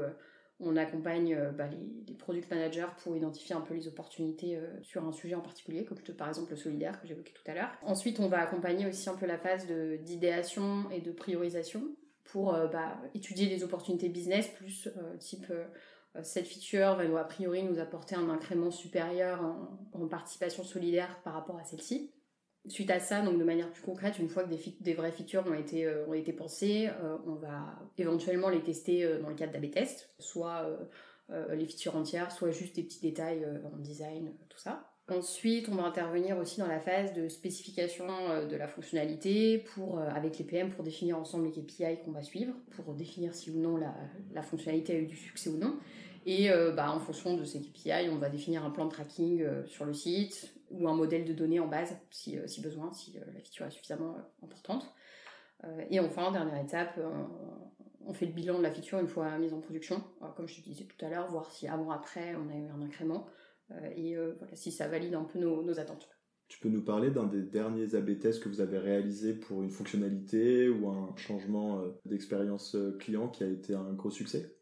on 0.59 0.77
accompagne 0.77 1.33
euh, 1.33 1.51
bah, 1.51 1.67
les, 1.67 2.13
product 2.15 2.49
managers 2.49 2.87
pour 3.03 3.15
identifier 3.15 3.55
un 3.55 3.61
peu 3.61 3.73
les 3.73 3.87
opportunités 3.87 4.55
euh, 4.55 4.67
sur 4.81 5.05
un 5.05 5.11
sujet 5.11 5.35
en 5.35 5.41
particulier, 5.41 5.85
comme 5.85 5.97
par 6.17 6.29
exemple 6.29 6.51
le 6.51 6.55
solidaire 6.55 6.99
que 7.01 7.07
j'évoquais 7.07 7.33
tout 7.33 7.51
à 7.51 7.53
l'heure. 7.53 7.71
Ensuite, 7.83 8.19
on 8.19 8.27
va 8.27 8.39
accompagner 8.39 8.87
aussi 8.87 9.09
un 9.09 9.15
peu 9.15 9.25
la 9.25 9.37
phase 9.37 9.67
d'idéation 9.67 10.89
et 10.91 11.01
de 11.01 11.11
priorisation 11.11 11.83
pour 12.23 12.55
euh, 12.55 12.67
bah, 12.67 13.01
étudier 13.13 13.47
les 13.47 13.63
opportunités 13.63 14.09
business, 14.09 14.47
plus 14.47 14.89
type 15.19 15.51
cette 16.23 16.47
feature 16.47 16.95
va 16.95 17.19
a 17.19 17.23
priori 17.25 17.61
nous 17.63 17.77
apporter 17.77 18.15
un 18.15 18.29
incrément 18.29 18.71
supérieur 18.71 19.41
en 19.91 20.07
participation 20.07 20.63
solidaire 20.63 21.19
par 21.25 21.33
rapport 21.33 21.57
à 21.57 21.65
celle-ci. 21.65 22.09
Suite 22.67 22.89
à 22.89 22.99
ça, 22.99 23.21
donc 23.21 23.37
de 23.37 23.43
manière 23.43 23.69
plus 23.69 23.83
concrète, 23.83 24.17
une 24.17 24.27
fois 24.27 24.43
que 24.43 24.49
des, 24.81 24.93
vraies 24.95 25.11
features 25.11 25.45
ont 25.45 25.53
été, 25.53 25.85
euh, 25.85 26.05
pensées, 26.35 26.89
euh, 27.03 27.17
on 27.27 27.35
va 27.35 27.79
éventuellement 27.97 28.49
les 28.49 28.61
tester 28.61 29.03
euh, 29.03 29.21
dans 29.21 29.29
le 29.29 29.35
cadre 29.35 29.53
d'AB 29.53 29.69
test, 29.69 30.09
soit 30.19 30.67
les 31.29 31.65
features 31.65 31.95
entières, 31.95 32.31
soit 32.31 32.51
juste 32.51 32.75
des 32.75 32.83
petits 32.83 33.01
détails 33.01 33.45
en 33.73 33.77
design, 33.77 34.31
tout 34.47 34.59
ça. 34.59 34.91
Ensuite, 35.09 35.69
on 35.69 35.75
va 35.75 35.83
intervenir 35.83 36.37
aussi 36.37 36.59
dans 36.59 36.67
la 36.67 36.79
phase 36.79 37.13
de 37.13 37.29
spécification 37.29 38.05
de 38.47 38.55
la 38.55 38.67
fonctionnalité 38.67 39.57
pour, 39.57 39.99
avec 39.99 40.37
les 40.37 40.45
PM 40.45 40.69
pour 40.69 40.83
définir 40.83 41.17
ensemble 41.17 41.45
les 41.45 41.51
KPI 41.51 42.03
qu'on 42.03 42.11
va 42.11 42.21
suivre, 42.21 42.53
pour 42.75 42.93
définir 42.93 43.33
si 43.33 43.49
ou 43.49 43.59
non 43.59 43.75
la, 43.75 43.95
la 44.33 44.43
fonctionnalité 44.43 44.93
a 44.93 44.99
eu 44.99 45.07
du 45.07 45.15
succès 45.15 45.49
ou 45.49 45.57
non. 45.57 45.77
Et 46.27 46.49
bah, 46.75 46.91
en 46.91 46.99
fonction 46.99 47.35
de 47.35 47.43
ces 47.43 47.59
KPI, 47.59 48.09
on 48.11 48.17
va 48.17 48.29
définir 48.29 48.63
un 48.63 48.69
plan 48.69 48.85
de 48.85 48.91
tracking 48.91 49.43
sur 49.65 49.85
le 49.85 49.93
site, 49.93 50.55
ou 50.77 50.87
un 50.87 50.95
modèle 50.95 51.25
de 51.25 51.33
données 51.33 51.59
en 51.59 51.67
base 51.67 51.97
si, 52.09 52.37
euh, 52.37 52.47
si 52.47 52.61
besoin, 52.61 52.91
si 52.93 53.17
euh, 53.17 53.21
la 53.33 53.39
feature 53.39 53.65
est 53.65 53.71
suffisamment 53.71 54.15
euh, 54.15 54.45
importante. 54.45 54.93
et 55.89 55.99
enfin, 55.99 56.25
en 56.25 56.31
dernière 56.31 56.61
étape, 56.61 56.99
on 58.05 58.13
fait 58.13 58.27
le 58.27 58.33
bilan 58.33 58.57
de 58.59 58.63
la 58.63 58.71
feature 58.71 58.99
une 58.99 59.07
fois 59.07 59.35
mise 59.39 59.53
en 59.53 59.61
production, 59.61 60.03
comme 60.35 60.47
je 60.47 60.61
te 60.61 60.69
disais 60.69 60.85
tout 60.85 61.03
à 61.03 61.09
l'heure, 61.09 61.27
voir 61.31 61.49
si 61.49 61.67
avant 61.67 61.89
après 61.89 62.35
on 62.35 62.49
a 62.49 62.55
eu 62.55 62.67
un 62.67 62.81
incrément 62.81 63.25
et 63.95 64.15
si 64.53 64.71
ça 64.71 64.87
valide 64.87 65.15
un 65.15 65.23
peu 65.23 65.39
nos, 65.39 65.63
nos, 65.63 65.79
attentes. 65.79 66.07
Tu 66.49 66.59
peux 66.59 66.69
nous 66.69 66.83
parler 66.83 67.09
d'un 67.09 67.25
des 67.25 67.41
derniers 67.41 67.95
AB 67.95 68.19
tests 68.19 68.43
que 68.43 68.49
vous 68.49 68.61
avez 68.61 68.77
réalisé 68.77 69.33
pour 69.33 69.63
une 69.63 69.71
fonctionnalité 69.71 70.69
ou 70.69 70.87
un 70.89 71.15
changement 71.15 71.81
d'expérience 72.03 72.77
client 72.99 73.29
qui 73.29 73.43
a 73.43 73.47
été 73.47 73.73
un 73.73 73.93
gros 73.93 74.11
succès? 74.11 74.55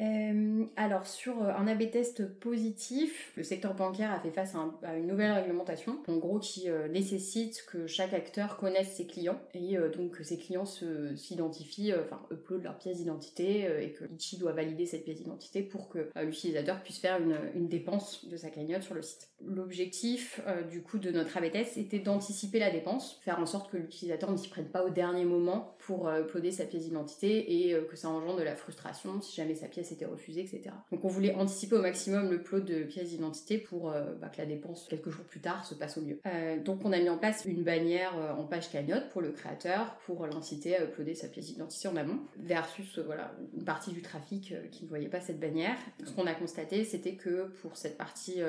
Euh, 0.00 0.64
alors 0.76 1.06
sur 1.06 1.42
euh, 1.42 1.52
un 1.56 1.66
AB 1.66 1.90
test 1.90 2.26
positif, 2.40 3.32
le 3.36 3.42
secteur 3.42 3.74
bancaire 3.74 4.10
a 4.10 4.18
fait 4.20 4.30
face 4.30 4.54
à, 4.82 4.96
une 4.96 5.06
nouvelle 5.06 5.32
réglementation, 5.32 5.98
en 6.08 6.16
gros 6.16 6.38
qui 6.38 6.68
euh, 6.68 6.88
nécessite 6.88 7.64
que 7.70 7.86
chaque 7.86 8.14
acteur 8.14 8.56
connaisse 8.56 8.92
ses 8.92 9.06
clients 9.06 9.40
et 9.54 9.76
donc 9.96 10.12
que 10.12 10.24
ses 10.24 10.38
clients 10.38 10.64
s'identifient, 10.64 11.92
enfin 11.94 12.20
uploadent 12.30 12.64
leur 12.64 12.78
pièce 12.78 12.98
d'identité 12.98 13.68
et 13.82 13.92
que 13.92 14.04
Litchi 14.04 14.38
doit 14.38 14.52
valider 14.52 14.86
cette 14.86 15.04
pièce 15.04 15.18
d'identité 15.18 15.62
pour 15.62 15.88
que 15.88 16.10
l'utilisateur 16.22 16.82
puisse 16.82 16.98
faire 16.98 17.20
une, 17.20 17.36
une, 17.54 17.68
dépense 17.68 18.26
de 18.28 18.36
sa 18.36 18.50
cagnotte 18.50 18.82
sur 18.82 18.94
le 18.94 19.02
site. 19.02 19.28
L'objectif 19.44 20.40
du 20.70 20.82
coup 20.82 20.98
de 20.98 21.10
notre 21.10 21.36
AB 21.36 21.50
test 21.50 21.76
était 21.76 21.98
d'anticiper 21.98 22.58
la 22.58 22.70
dépense, 22.70 23.20
faire 23.22 23.38
en 23.38 23.46
sorte 23.46 23.70
que 23.70 23.76
l'utilisateur 23.76 24.30
ne 24.30 24.36
s'y 24.36 24.48
prenne 24.48 24.68
pas 24.68 24.84
au 24.84 24.90
dernier 24.90 25.24
moment 25.24 25.76
pour 25.78 26.08
uploader 26.08 26.52
sa 26.52 26.64
pièce 26.64 26.84
d'identité 26.84 27.68
et 27.68 27.76
que 27.86 27.96
ça 27.96 28.08
engendre 28.08 28.38
de 28.38 28.44
la 28.44 28.56
frustration 28.56 29.20
si 29.20 29.36
jamais 29.36 29.54
sa 29.54 29.68
pièce 29.68 29.81
c'était 29.84 30.04
refusé, 30.04 30.40
etc. 30.40 30.74
Donc 30.90 31.04
on 31.04 31.08
voulait 31.08 31.34
anticiper 31.34 31.76
au 31.76 31.82
maximum 31.82 32.30
le 32.30 32.42
plot 32.42 32.60
de 32.60 32.82
pièces 32.84 33.10
d'identité 33.10 33.58
pour 33.58 33.90
euh, 33.90 34.14
bah, 34.20 34.28
que 34.28 34.38
la 34.38 34.46
dépense 34.46 34.86
quelques 34.88 35.10
jours 35.10 35.24
plus 35.24 35.40
tard 35.40 35.64
se 35.64 35.74
passe 35.74 35.98
au 35.98 36.02
mieux. 36.02 36.20
Euh, 36.26 36.58
donc 36.62 36.80
on 36.84 36.92
a 36.92 36.98
mis 36.98 37.08
en 37.08 37.18
place 37.18 37.44
une 37.44 37.62
bannière 37.62 38.16
euh, 38.16 38.32
en 38.32 38.44
page 38.44 38.70
cagnotte 38.70 39.08
pour 39.10 39.20
le 39.20 39.30
créateur 39.30 39.96
pour 40.06 40.26
l'inciter 40.26 40.76
à 40.76 40.84
uploader 40.84 41.14
sa 41.14 41.28
pièce 41.28 41.46
d'identité 41.46 41.88
en 41.88 41.96
amont 41.96 42.18
versus 42.38 42.98
voilà 42.98 43.32
une 43.56 43.64
partie 43.64 43.92
du 43.92 44.02
trafic 44.02 44.54
qui 44.70 44.84
ne 44.84 44.88
voyait 44.88 45.08
pas 45.08 45.20
cette 45.20 45.40
bannière. 45.40 45.76
Ce 46.04 46.12
qu'on 46.12 46.26
a 46.26 46.34
constaté 46.34 46.84
c'était 46.84 47.14
que 47.14 47.48
pour 47.62 47.76
cette 47.76 47.96
partie 47.96 48.40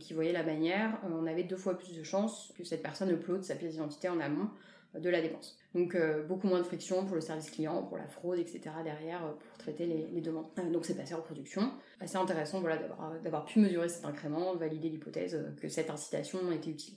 qui 0.00 0.14
voyait 0.14 0.32
la 0.32 0.42
bannière, 0.42 0.98
on 1.10 1.26
avait 1.26 1.44
deux 1.44 1.56
fois 1.56 1.76
plus 1.76 1.96
de 1.96 2.02
chances 2.02 2.52
que 2.56 2.64
cette 2.64 2.82
personne 2.82 3.10
upload 3.10 3.44
sa 3.44 3.54
pièce 3.54 3.72
d'identité 3.72 4.08
en 4.08 4.20
amont 4.20 4.48
de 4.94 5.10
la 5.10 5.22
dépense. 5.22 5.58
Donc 5.74 5.96
beaucoup 6.28 6.46
moins 6.46 6.58
de 6.58 6.64
friction 6.64 7.04
pour 7.06 7.14
le 7.14 7.20
service 7.20 7.50
client, 7.50 7.82
pour 7.84 7.96
la 7.96 8.06
fraude, 8.08 8.38
etc. 8.38 8.60
derrière 8.84 9.20
pour 9.38 9.58
traiter 9.58 9.86
les, 9.86 10.20
demandes. 10.20 10.46
donc 10.70 10.84
c'est 10.84 10.96
passé 10.96 11.14
en 11.14 11.22
production. 11.22 11.72
Assez 12.00 12.16
intéressant 12.16 12.60
voilà, 12.60 12.78
d'avoir 13.24 13.46
pu 13.46 13.58
mesurer 13.58 13.88
cet 13.88 14.04
incrément, 14.04 14.54
valider 14.54 14.90
l'hypothèse 14.90 15.54
que 15.60 15.68
cette 15.68 15.88
incitation 15.88 16.52
était 16.52 16.70
utile. 16.70 16.96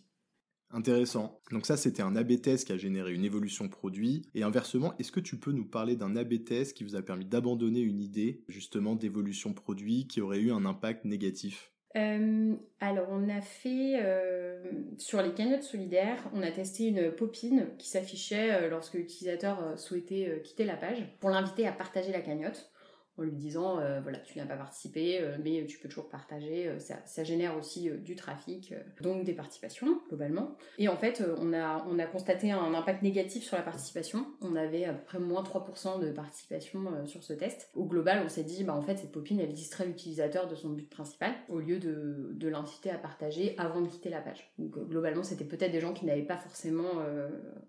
Intéressant. 0.72 1.40
Donc 1.52 1.66
ça, 1.66 1.78
c'était 1.78 2.02
un 2.02 2.16
AB 2.16 2.42
test 2.42 2.68
qui 2.68 2.74
a 2.74 2.78
généré 2.78 3.14
une 3.14 3.24
évolution 3.24 3.70
produit. 3.70 4.30
Et 4.34 4.44
inversement, 4.44 4.94
est-ce 4.98 5.12
que 5.12 5.20
tu 5.20 5.38
peux 5.38 5.52
nous 5.52 5.66
parler 5.66 5.96
d'un 5.96 6.16
AB 6.16 6.44
test 6.44 6.76
qui 6.76 6.84
vous 6.84 6.96
a 6.96 7.02
permis 7.02 7.26
d'abandonner 7.26 7.80
une 7.80 8.02
idée 8.02 8.44
justement 8.50 8.96
d'évolution 8.96 9.54
produit 9.54 10.08
qui 10.08 10.22
aurait 10.22 10.40
eu 10.40 10.52
un 10.52 10.66
impact 10.66 11.06
négatif? 11.06 11.72
Euh, 11.96 12.56
alors, 12.82 13.08
on 13.10 13.30
a 13.30 13.42
fait 13.42 14.00
euh, 14.02 14.62
sur 14.98 15.22
les 15.22 15.34
cagnottes 15.34 15.64
solidaires, 15.64 16.22
on 16.34 16.44
a 16.44 16.52
testé 16.52 16.88
une 16.88 17.12
popine 17.12 17.68
qui 17.78 17.88
s'affichait 17.88 18.54
euh, 18.54 18.70
lorsque 18.70 18.96
l'utilisateur 18.96 19.80
souhaitait 19.80 20.42
quitter 20.44 20.66
la 20.66 20.76
page 20.76 21.04
pour 21.20 21.30
l'inviter 21.30 21.68
à 21.68 21.72
partager 21.72 22.12
la 22.12 22.22
cagnotte 22.22 22.70
en 23.18 23.24
lui 23.24 23.32
disant 23.32 23.80
euh, 23.80 24.02
voilà 24.02 24.20
tu 24.20 24.38
n'as 24.38 24.46
pas 24.46 24.58
participé 24.58 25.20
euh, 25.22 25.38
mais 25.44 25.66
tu 25.66 25.80
peux 25.80 25.88
toujours 25.88 26.10
partager 26.10 26.68
euh, 26.68 26.80
ça, 26.80 27.24
génère 27.24 27.58
aussi 27.58 27.90
du 27.90 28.16
trafic 28.16 28.74
donc 29.02 29.24
des 29.24 29.34
participations 29.34 30.02
globalement. 30.08 30.56
Et 30.78 30.88
en 30.88 30.98
fait 30.98 31.24
on 31.38 31.54
a 31.54 31.86
on 31.90 31.98
a 31.98 32.06
constaté 32.06 32.52
un 32.52 32.74
impact 32.74 33.02
négatif 33.02 33.44
sur 33.44 33.58
la 33.58 33.64
participation. 33.64 34.26
On 34.42 34.56
avait 34.56 34.86
à 34.86 34.94
peu 34.94 35.04
près 35.04 35.20
moins 35.20 35.44
3% 35.44 36.02
de 36.02 36.12
participation 36.12 37.06
sur 37.06 37.24
ce 37.24 37.34
test. 37.34 37.70
Au 37.74 37.86
global 37.86 38.22
on 38.24 38.30
s'est 38.30 38.44
dit 38.44 38.64
bah 38.64 38.76
en 38.76 38.82
fait 38.82 38.98
cette 38.98 39.12
popine 39.12 39.40
elle 39.40 39.54
distrait 39.54 39.86
l'utilisateur 39.86 40.48
de 40.48 40.56
son 40.56 40.70
but 40.70 40.90
principal 40.90 41.34
au 41.50 41.60
lieu 41.60 41.80
de, 41.80 42.32
de 42.34 42.48
l'inciter 42.48 42.92
à 42.92 42.98
partager 42.98 43.56
avant 43.58 43.82
de 43.82 43.88
quitter 43.88 44.10
la 44.10 44.22
page. 44.22 44.52
Donc 44.60 44.78
globalement 44.88 45.24
c'était 45.24 45.46
peut-être 45.46 45.72
des 45.72 45.82
gens 45.82 45.94
qui 45.94 46.06
n'avaient 46.06 46.22
pas 46.22 46.38
forcément 46.38 46.86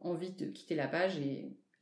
envie 0.00 0.33
de 0.33 0.47
quitter 0.47 0.75
la 0.75 0.88
page 0.88 1.19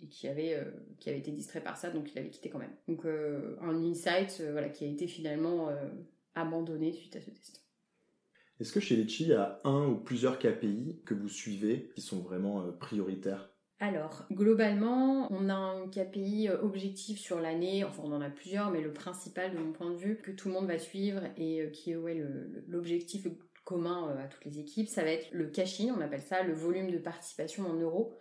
qui 0.09 0.29
avait, 0.29 0.55
euh, 0.55 0.71
qui 0.99 1.09
avait 1.09 1.19
été 1.19 1.31
distrait 1.31 1.63
par 1.63 1.77
ça, 1.77 1.91
donc 1.91 2.13
il 2.13 2.19
avait 2.19 2.31
quitté 2.31 2.51
quand 2.51 2.59
même. 2.59 2.75
Donc 2.89 3.05
euh, 3.05 3.57
un 3.61 3.75
insight 3.83 4.39
euh, 4.41 4.53
voilà, 4.53 4.69
qui 4.69 4.85
a 4.85 4.89
été 4.89 5.07
finalement 5.07 5.71
abandonné 6.35 6.93
suite 6.93 7.17
à 7.17 7.21
ce 7.21 7.31
test. 7.31 7.65
Est-ce 8.61 8.73
que 8.73 8.81
chez 8.81 8.97
Litchi, 8.97 9.25
il 9.25 9.29
y 9.31 9.35
a 9.35 9.59
un 9.65 9.89
ou 9.89 9.97
plusieurs 9.97 10.39
KPI 10.39 11.03
que 11.05 11.15
vous 11.15 11.29
suivez 11.29 11.91
qui 11.95 12.01
sont 12.01 12.21
vraiment 12.21 12.73
prioritaires? 12.73 13.51
Alors, 13.81 14.25
globalement, 14.31 15.27
on 15.33 15.49
a 15.49 15.55
un 15.55 15.89
KPI 15.89 16.49
objectif 16.49 17.19
sur 17.19 17.41
l'année, 17.41 17.83
enfin 17.85 18.03
on 18.05 18.13
en 18.13 18.21
a 18.21 18.31
plusieurs, 18.31 18.71
mais 18.71 18.81
le 18.81 18.93
principal 18.93 19.53
de 19.53 19.59
mon 19.59 19.73
point 19.73 19.91
de 19.91 19.97
vue, 19.97 20.17
que 20.23 20.31
tout 20.31 20.49
le 20.49 20.55
monde 20.55 20.69
va 20.69 20.79
suivre 20.79 21.23
et 21.37 21.69
qui 21.73 21.91
est 21.91 21.97
ouais, 21.97 22.25
l'objectif 22.69 23.27
commun 23.65 24.15
à 24.19 24.29
toutes 24.29 24.45
les 24.45 24.61
équipes, 24.61 24.89
ça 24.89 25.03
va 25.03 25.11
être 25.11 25.29
le 25.33 25.47
cash-in, 25.47 25.95
on 25.97 26.01
appelle 26.01 26.23
ça 26.23 26.43
le 26.43 26.55
volume 26.55 26.91
de 26.91 26.99
participation 26.99 27.67
en 27.67 27.75
euros 27.75 28.17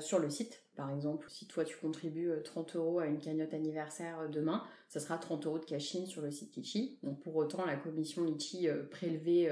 sur 0.00 0.18
le 0.18 0.30
site. 0.30 0.66
Par 0.76 0.90
exemple, 0.90 1.26
si 1.30 1.46
toi 1.46 1.64
tu 1.64 1.76
contribues 1.78 2.30
30 2.44 2.76
euh, 2.76 2.78
euros 2.78 2.98
à 2.98 3.06
une 3.06 3.18
cagnotte 3.18 3.54
anniversaire 3.54 4.20
euh, 4.20 4.28
demain, 4.28 4.62
ça 4.88 5.00
sera 5.00 5.16
30 5.16 5.46
euros 5.46 5.58
de 5.58 5.64
cash 5.64 5.96
sur 6.04 6.20
le 6.20 6.30
site 6.30 6.54
Litchi. 6.54 6.98
Donc 7.02 7.20
pour 7.22 7.34
autant, 7.36 7.64
la 7.64 7.76
commission 7.76 8.24
Litchi 8.24 8.68
euh, 8.68 8.84
prélevée 8.84 9.50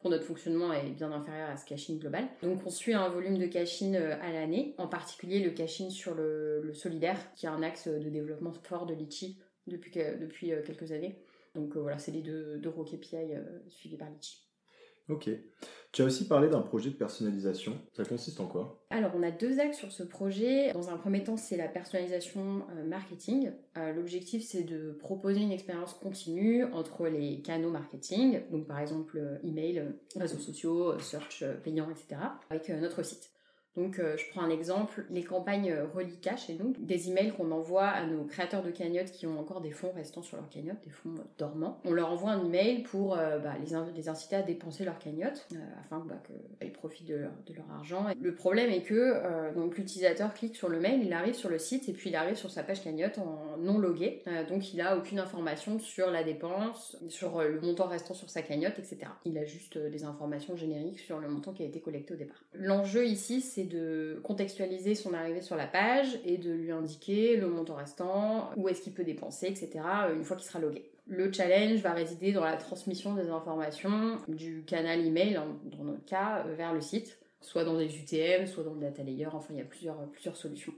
pour 0.00 0.10
notre 0.10 0.24
fonctionnement 0.24 0.72
est 0.72 0.90
bien 0.90 1.12
inférieure 1.12 1.50
à 1.50 1.56
ce 1.58 1.66
cash 1.66 1.90
global. 1.90 2.26
Donc 2.42 2.60
on 2.64 2.70
suit 2.70 2.94
un 2.94 3.08
volume 3.10 3.38
de 3.38 3.46
cash 3.46 3.82
à 3.82 4.32
l'année, 4.32 4.74
en 4.78 4.88
particulier 4.88 5.40
le 5.40 5.50
cash 5.50 5.86
sur 5.88 6.14
le, 6.14 6.72
solidaire, 6.72 7.18
qui 7.34 7.46
est 7.46 7.50
un 7.50 7.62
axe 7.62 7.86
de 7.88 8.08
développement 8.08 8.52
fort 8.52 8.86
de 8.86 8.94
Litchi 8.94 9.38
depuis, 9.66 9.92
depuis 9.92 10.52
quelques 10.64 10.92
années. 10.92 11.22
Donc 11.54 11.76
voilà, 11.76 11.98
c'est 11.98 12.10
les 12.10 12.22
deux, 12.22 12.58
deux 12.58 12.70
gros 12.70 12.84
KPI 12.84 13.34
suivis 13.68 13.96
par 13.96 14.10
Litchi. 14.10 14.48
Ok. 15.08 15.28
Tu 15.94 16.02
as 16.02 16.06
aussi 16.06 16.26
parlé 16.26 16.48
d'un 16.48 16.60
projet 16.60 16.90
de 16.90 16.96
personnalisation. 16.96 17.78
Ça 17.92 18.04
consiste 18.04 18.40
en 18.40 18.46
quoi? 18.46 18.84
Alors, 18.90 19.12
on 19.14 19.22
a 19.22 19.30
deux 19.30 19.60
axes 19.60 19.78
sur 19.78 19.92
ce 19.92 20.02
projet. 20.02 20.72
Dans 20.72 20.90
un 20.90 20.96
premier 20.96 21.22
temps, 21.22 21.36
c'est 21.36 21.56
la 21.56 21.68
personnalisation 21.68 22.66
euh, 22.76 22.84
marketing. 22.84 23.52
Euh, 23.78 23.92
l'objectif, 23.92 24.42
c'est 24.42 24.64
de 24.64 24.90
proposer 24.98 25.40
une 25.40 25.52
expérience 25.52 25.94
continue 25.94 26.64
entre 26.64 27.06
les 27.06 27.42
canaux 27.42 27.70
marketing, 27.70 28.40
donc 28.50 28.66
par 28.66 28.80
exemple 28.80 29.18
euh, 29.18 29.38
email, 29.44 29.84
réseaux 30.16 30.40
sociaux, 30.40 30.98
search 30.98 31.44
payant, 31.62 31.88
etc., 31.88 32.20
avec 32.50 32.68
notre 32.70 33.04
site. 33.04 33.30
Donc, 33.76 33.98
euh, 33.98 34.16
je 34.16 34.24
prends 34.30 34.42
un 34.42 34.50
exemple, 34.50 35.04
les 35.10 35.24
campagnes 35.24 35.72
euh, 35.72 35.86
reliquat 35.92 36.36
chez 36.36 36.54
nous, 36.54 36.74
des 36.78 37.10
emails 37.10 37.32
qu'on 37.32 37.50
envoie 37.50 37.86
à 37.86 38.06
nos 38.06 38.22
créateurs 38.22 38.62
de 38.62 38.70
cagnottes 38.70 39.10
qui 39.10 39.26
ont 39.26 39.38
encore 39.40 39.60
des 39.60 39.72
fonds 39.72 39.90
restant 39.96 40.22
sur 40.22 40.36
leur 40.36 40.48
cagnotte, 40.48 40.76
des 40.84 40.90
fonds 40.90 41.14
euh, 41.18 41.24
dormants. 41.38 41.80
On 41.84 41.92
leur 41.92 42.12
envoie 42.12 42.30
un 42.30 42.44
email 42.44 42.82
pour 42.82 43.16
bah, 43.16 43.54
les, 43.60 44.08
inciter 44.08 44.36
à 44.36 44.42
dépenser 44.42 44.84
leur 44.84 44.98
cagnotte 44.98 45.48
afin 45.80 46.04
bah, 46.06 46.14
profitent 46.72 47.08
de 47.08 47.16
leur, 47.16 47.32
argent. 47.76 48.06
le 48.20 48.34
problème 48.34 48.70
est 48.70 48.82
que 48.82 49.54
donc 49.54 49.76
l'utilisateur 49.76 50.34
clique 50.34 50.54
sur 50.54 50.68
le 50.68 50.78
mail, 50.78 51.02
il 51.02 51.12
arrive 51.12 51.34
sur 51.34 51.48
le 51.48 51.58
site 51.58 51.88
et 51.88 51.92
puis 51.92 52.10
il 52.10 52.16
arrive 52.16 52.36
sur 52.36 52.50
sa 52.50 52.62
page 52.62 52.82
cagnotte 52.82 53.18
en 53.18 53.56
non 53.58 53.78
logué. 53.78 54.22
donc, 54.48 54.72
il 54.72 54.80
a 54.80 54.96
aucune 54.96 55.18
information 55.18 55.78
sur 55.78 56.10
la 56.10 56.22
dépense, 56.22 56.96
sur 57.08 57.42
le 57.42 57.60
montant 57.60 57.86
restant 57.86 58.14
sur 58.14 58.30
sa 58.30 58.42
cagnotte, 58.42 58.78
etc. 58.78 58.98
Il 59.24 59.38
a 59.38 59.44
juste 59.44 59.78
des 59.78 60.04
informations 60.04 60.56
génériques 60.56 61.00
sur 61.00 61.18
le 61.18 61.28
montant 61.28 61.52
qui 61.52 61.62
a 61.62 61.66
été 61.66 61.80
collecté 61.80 62.14
au 62.14 62.16
départ. 62.16 62.42
L'enjeu 62.54 63.06
ici, 63.06 63.40
c'est 63.40 63.63
de 63.64 64.20
contextualiser 64.22 64.94
son 64.94 65.14
arrivée 65.14 65.40
sur 65.40 65.56
la 65.56 65.66
page 65.66 66.18
et 66.24 66.38
de 66.38 66.52
lui 66.52 66.70
indiquer 66.70 67.36
le 67.36 67.48
montant 67.48 67.74
restant, 67.74 68.50
où 68.56 68.68
est-ce 68.68 68.82
qu'il 68.82 68.92
peut 68.92 69.04
dépenser, 69.04 69.46
etc. 69.46 69.70
Euh, 70.06 70.14
une 70.14 70.24
fois 70.24 70.36
qu'il 70.36 70.46
sera 70.46 70.58
logué. 70.58 70.90
Le 71.06 71.32
challenge 71.32 71.80
va 71.80 71.92
résider 71.92 72.32
dans 72.32 72.44
la 72.44 72.56
transmission 72.56 73.14
des 73.14 73.28
informations 73.28 74.18
du 74.28 74.64
canal 74.64 75.04
email, 75.04 75.40
dans 75.64 75.84
notre 75.84 76.04
cas, 76.04 76.44
euh, 76.46 76.54
vers 76.54 76.72
le 76.72 76.80
site, 76.80 77.18
soit 77.40 77.64
dans 77.64 77.76
des 77.76 77.94
UTM, 77.96 78.46
soit 78.46 78.64
dans 78.64 78.74
le 78.74 78.80
data 78.80 79.02
layer, 79.02 79.26
enfin 79.26 79.48
il 79.50 79.58
y 79.58 79.62
a 79.62 79.64
plusieurs, 79.64 80.08
plusieurs 80.10 80.36
solutions. 80.36 80.72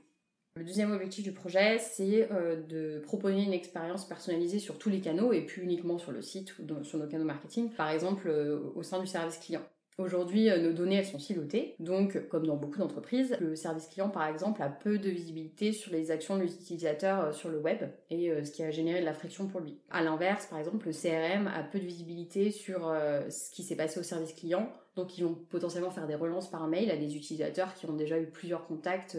Le 0.57 0.65
deuxième 0.65 0.91
objectif 0.91 1.23
du 1.23 1.33
projet, 1.33 1.79
c'est 1.79 2.33
euh, 2.33 2.57
de 2.63 3.01
proposer 3.01 3.43
une 3.43 3.53
expérience 3.53 4.07
personnalisée 4.07 4.59
sur 4.59 4.79
tous 4.79 4.89
les 4.89 5.01
canaux 5.01 5.33
et 5.33 5.43
plus 5.43 5.63
uniquement 5.63 5.99
sur 5.99 6.13
le 6.13 6.23
site 6.23 6.59
ou 6.59 6.85
sur 6.85 6.99
nos 6.99 7.07
canaux 7.07 7.25
marketing, 7.25 7.71
par 7.71 7.91
exemple 7.91 8.29
au 8.75 8.83
sein 8.83 9.01
du 9.01 9.07
service 9.07 9.39
client. 9.39 9.63
Aujourd'hui, 9.99 10.51
euh, 10.51 10.59
nos 10.59 10.75
données, 10.75 10.97
elles 10.97 11.07
sont 11.07 11.19
silotées. 11.19 11.75
Donc, 11.79 12.29
comme 12.29 12.47
dans 12.47 12.57
beaucoup 12.57 12.79
d'entreprises, 12.79 13.35
le 13.41 13.57
service 13.57 13.87
client, 13.87 14.11
par 14.11 14.27
exemple, 14.27 14.61
a 14.61 14.69
peu 14.69 14.99
de 14.99 15.09
visibilité 15.09 15.73
sur 15.73 15.91
les 15.91 16.11
actions 16.11 16.37
de 16.37 16.43
l'utilisateur 16.43 17.25
euh, 17.25 17.33
sur 17.33 17.49
le 17.49 17.59
web 17.59 17.79
et 18.11 18.31
euh, 18.31 18.45
ce 18.45 18.51
qui 18.51 18.63
a 18.63 18.71
généré 18.71 19.01
de 19.01 19.07
la 19.07 19.15
friction 19.15 19.47
pour 19.47 19.61
lui. 19.61 19.79
À 19.91 20.03
l'inverse, 20.03 20.47
par 20.47 20.59
exemple, 20.59 20.87
le 20.87 20.93
CRM 20.93 21.47
a 21.47 21.63
peu 21.63 21.79
de 21.79 21.87
visibilité 21.87 22.51
sur 22.51 22.95
ce 23.31 23.51
qui 23.51 23.63
s'est 23.63 23.77
passé 23.77 23.99
au 23.99 24.03
service 24.03 24.35
client. 24.35 24.71
Donc, 24.97 25.17
ils 25.17 25.25
vont 25.25 25.35
potentiellement 25.35 25.91
faire 25.91 26.07
des 26.07 26.15
relances 26.15 26.51
par 26.51 26.67
mail 26.69 26.91
à 26.91 26.97
des 26.97 27.17
utilisateurs 27.17 27.75
qui 27.75 27.87
ont 27.87 27.95
déjà 27.95 28.19
eu 28.19 28.27
plusieurs 28.27 28.67
contacts 28.67 29.19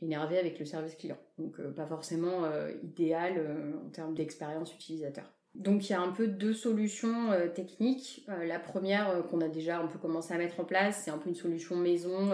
énervés 0.00 0.38
avec 0.38 0.58
le 0.58 0.64
service 0.64 0.94
client. 0.94 1.18
Donc, 1.38 1.60
pas 1.74 1.86
forcément 1.86 2.42
idéal 2.82 3.74
en 3.84 3.90
termes 3.90 4.14
d'expérience 4.14 4.74
utilisateur. 4.74 5.30
Donc 5.54 5.88
il 5.88 5.92
y 5.92 5.94
a 5.94 6.00
un 6.00 6.10
peu 6.10 6.26
deux 6.26 6.52
solutions 6.52 7.30
euh, 7.30 7.48
techniques. 7.48 8.24
Euh, 8.28 8.44
la 8.44 8.58
première 8.58 9.10
euh, 9.10 9.22
qu'on 9.22 9.40
a 9.40 9.48
déjà 9.48 9.78
un 9.78 9.86
peu 9.86 9.98
commencé 9.98 10.34
à 10.34 10.38
mettre 10.38 10.58
en 10.58 10.64
place, 10.64 11.02
c'est 11.04 11.12
un 11.12 11.18
peu 11.18 11.28
une 11.28 11.36
solution 11.36 11.76
maison 11.76 12.32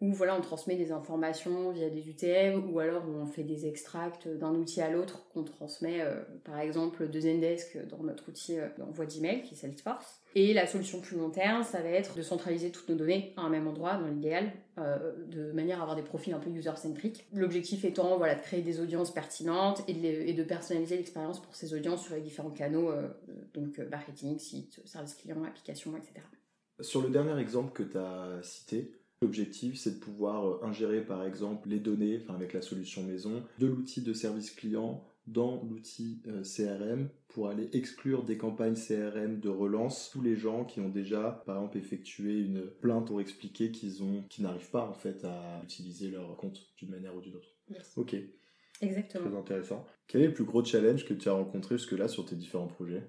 où 0.00 0.12
voilà 0.12 0.36
on 0.36 0.40
transmet 0.40 0.76
des 0.76 0.92
informations 0.92 1.70
via 1.70 1.88
des 1.88 2.08
UTM 2.08 2.72
ou 2.72 2.78
alors 2.80 3.02
on 3.08 3.26
fait 3.26 3.44
des 3.44 3.66
extracts 3.66 4.28
d'un 4.28 4.54
outil 4.54 4.80
à 4.80 4.90
l'autre 4.90 5.28
qu'on 5.28 5.44
transmet 5.44 6.00
par 6.44 6.58
exemple 6.58 7.08
de 7.08 7.20
Zendesk 7.20 7.78
dans 7.88 8.02
notre 8.02 8.28
outil 8.28 8.56
d'envoi 8.78 9.06
d'email 9.06 9.42
qui 9.42 9.54
est 9.54 9.56
Salesforce. 9.56 10.24
Et 10.36 10.52
la 10.52 10.66
solution 10.66 11.00
plus 11.00 11.16
long 11.16 11.30
terme, 11.30 11.62
ça 11.62 11.80
va 11.80 11.90
être 11.90 12.16
de 12.16 12.22
centraliser 12.22 12.70
toutes 12.70 12.88
nos 12.88 12.96
données 12.96 13.32
à 13.36 13.42
un 13.42 13.48
même 13.48 13.68
endroit, 13.68 13.96
dans 13.96 14.08
l'idéal, 14.08 14.52
euh, 14.78 15.12
de 15.28 15.52
manière 15.52 15.78
à 15.78 15.82
avoir 15.82 15.96
des 15.96 16.02
profils 16.02 16.34
un 16.34 16.40
peu 16.40 16.50
user-centric. 16.50 17.24
L'objectif 17.32 17.84
étant 17.84 18.16
voilà, 18.18 18.34
de 18.34 18.40
créer 18.40 18.60
des 18.60 18.80
audiences 18.80 19.12
pertinentes 19.12 19.84
et 19.86 19.94
de, 20.32 20.42
personnaliser 20.42 20.96
l'expérience 20.96 21.40
pour 21.40 21.54
ces 21.54 21.72
audiences 21.72 22.04
sur 22.04 22.16
les 22.16 22.20
différents 22.20 22.50
canaux, 22.50 22.90
euh, 22.90 23.08
donc 23.54 23.78
euh, 23.78 23.88
marketing, 23.88 24.38
site, 24.40 24.80
service 24.84 25.14
client, 25.14 25.42
application, 25.44 25.96
etc. 25.96 26.14
Sur 26.80 27.02
le 27.02 27.10
dernier 27.10 27.40
exemple 27.40 27.72
que 27.72 27.84
tu 27.84 27.96
as 27.96 28.42
cité, 28.42 28.90
L'objectif, 29.24 29.78
c'est 29.78 29.94
de 29.94 30.00
pouvoir 30.00 30.62
ingérer 30.62 31.00
par 31.00 31.24
exemple 31.24 31.70
les 31.70 31.80
données, 31.80 32.20
enfin 32.22 32.34
avec 32.34 32.52
la 32.52 32.60
solution 32.60 33.02
maison, 33.02 33.42
de 33.58 33.66
l'outil 33.66 34.02
de 34.02 34.12
service 34.12 34.50
client 34.50 35.02
dans 35.26 35.62
l'outil 35.64 36.20
euh, 36.26 36.42
CRM 36.42 37.08
pour 37.28 37.48
aller 37.48 37.70
exclure 37.72 38.22
des 38.22 38.36
campagnes 38.36 38.74
CRM 38.74 39.40
de 39.40 39.48
relance 39.48 40.10
tous 40.12 40.20
les 40.20 40.36
gens 40.36 40.66
qui 40.66 40.80
ont 40.80 40.90
déjà 40.90 41.42
par 41.46 41.56
exemple 41.56 41.78
effectué 41.78 42.38
une 42.38 42.66
plainte 42.66 43.06
pour 43.06 43.22
expliquer 43.22 43.70
qu'ils 43.70 44.02
ont 44.02 44.24
qu'ils 44.28 44.44
n'arrivent 44.44 44.68
pas 44.68 44.86
en 44.86 44.92
fait 44.92 45.24
à 45.24 45.62
utiliser 45.64 46.10
leur 46.10 46.36
compte 46.36 46.60
d'une 46.76 46.90
manière 46.90 47.16
ou 47.16 47.22
d'une 47.22 47.36
autre. 47.36 47.48
Ok. 47.96 48.14
Exactement. 48.82 49.30
Très 49.30 49.38
intéressant. 49.38 49.86
Quel 50.06 50.20
est 50.20 50.26
le 50.26 50.34
plus 50.34 50.44
gros 50.44 50.62
challenge 50.62 51.06
que 51.06 51.14
tu 51.14 51.30
as 51.30 51.32
rencontré 51.32 51.78
jusque-là 51.78 52.08
sur 52.08 52.26
tes 52.26 52.36
différents 52.36 52.66
projets? 52.66 53.02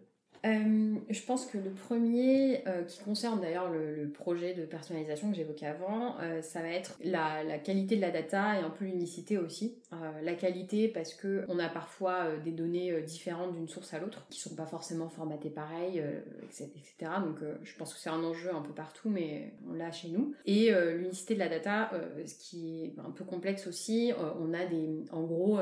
Euh, 0.45 0.95
je 1.09 1.21
pense 1.23 1.45
que 1.45 1.57
le 1.57 1.71
premier, 1.71 2.63
euh, 2.67 2.83
qui 2.83 2.99
concerne 2.99 3.41
d'ailleurs 3.41 3.69
le, 3.69 4.09
projet 4.09 4.53
de 4.53 4.65
personnalisation 4.65 5.29
que 5.31 5.35
j'évoquais 5.35 5.65
avant, 5.65 6.17
euh, 6.21 6.41
ça 6.41 6.61
va 6.61 6.69
être 6.69 6.97
la, 7.03 7.57
qualité 7.57 7.95
de 7.95 8.01
la 8.01 8.11
data 8.11 8.59
et 8.59 8.63
un 8.63 8.69
peu 8.69 8.85
l'unicité 8.85 9.37
aussi. 9.37 9.77
la 10.21 10.33
qualité 10.35 10.87
parce 10.87 11.13
que 11.13 11.43
on 11.47 11.59
a 11.59 11.67
parfois 11.67 12.37
des 12.43 12.51
données 12.51 13.01
différentes 13.01 13.53
d'une 13.53 13.67
source 13.67 13.93
à 13.93 13.99
l'autre, 13.99 14.25
qui 14.29 14.39
sont 14.39 14.55
pas 14.55 14.65
forcément 14.65 15.09
formatées 15.09 15.49
pareil, 15.49 16.03
etc. 16.43 17.11
Donc 17.23 17.37
je 17.63 17.75
pense 17.75 17.93
que 17.93 17.99
c'est 17.99 18.09
un 18.09 18.23
enjeu 18.23 18.53
un 18.53 18.61
peu 18.61 18.73
partout, 18.73 19.09
mais 19.09 19.53
on 19.69 19.73
l'a 19.73 19.91
chez 19.91 20.09
nous. 20.09 20.33
Et 20.45 20.71
l'unicité 20.95 21.33
de 21.33 21.39
la 21.39 21.49
data, 21.49 21.91
ce 22.25 22.35
qui 22.35 22.83
est 22.85 22.99
un 22.99 23.11
peu 23.11 23.23
complexe 23.23 23.67
aussi, 23.67 24.11
on 24.39 24.53
a 24.53 24.65
des, 24.65 25.03
en 25.11 25.23
gros, 25.23 25.59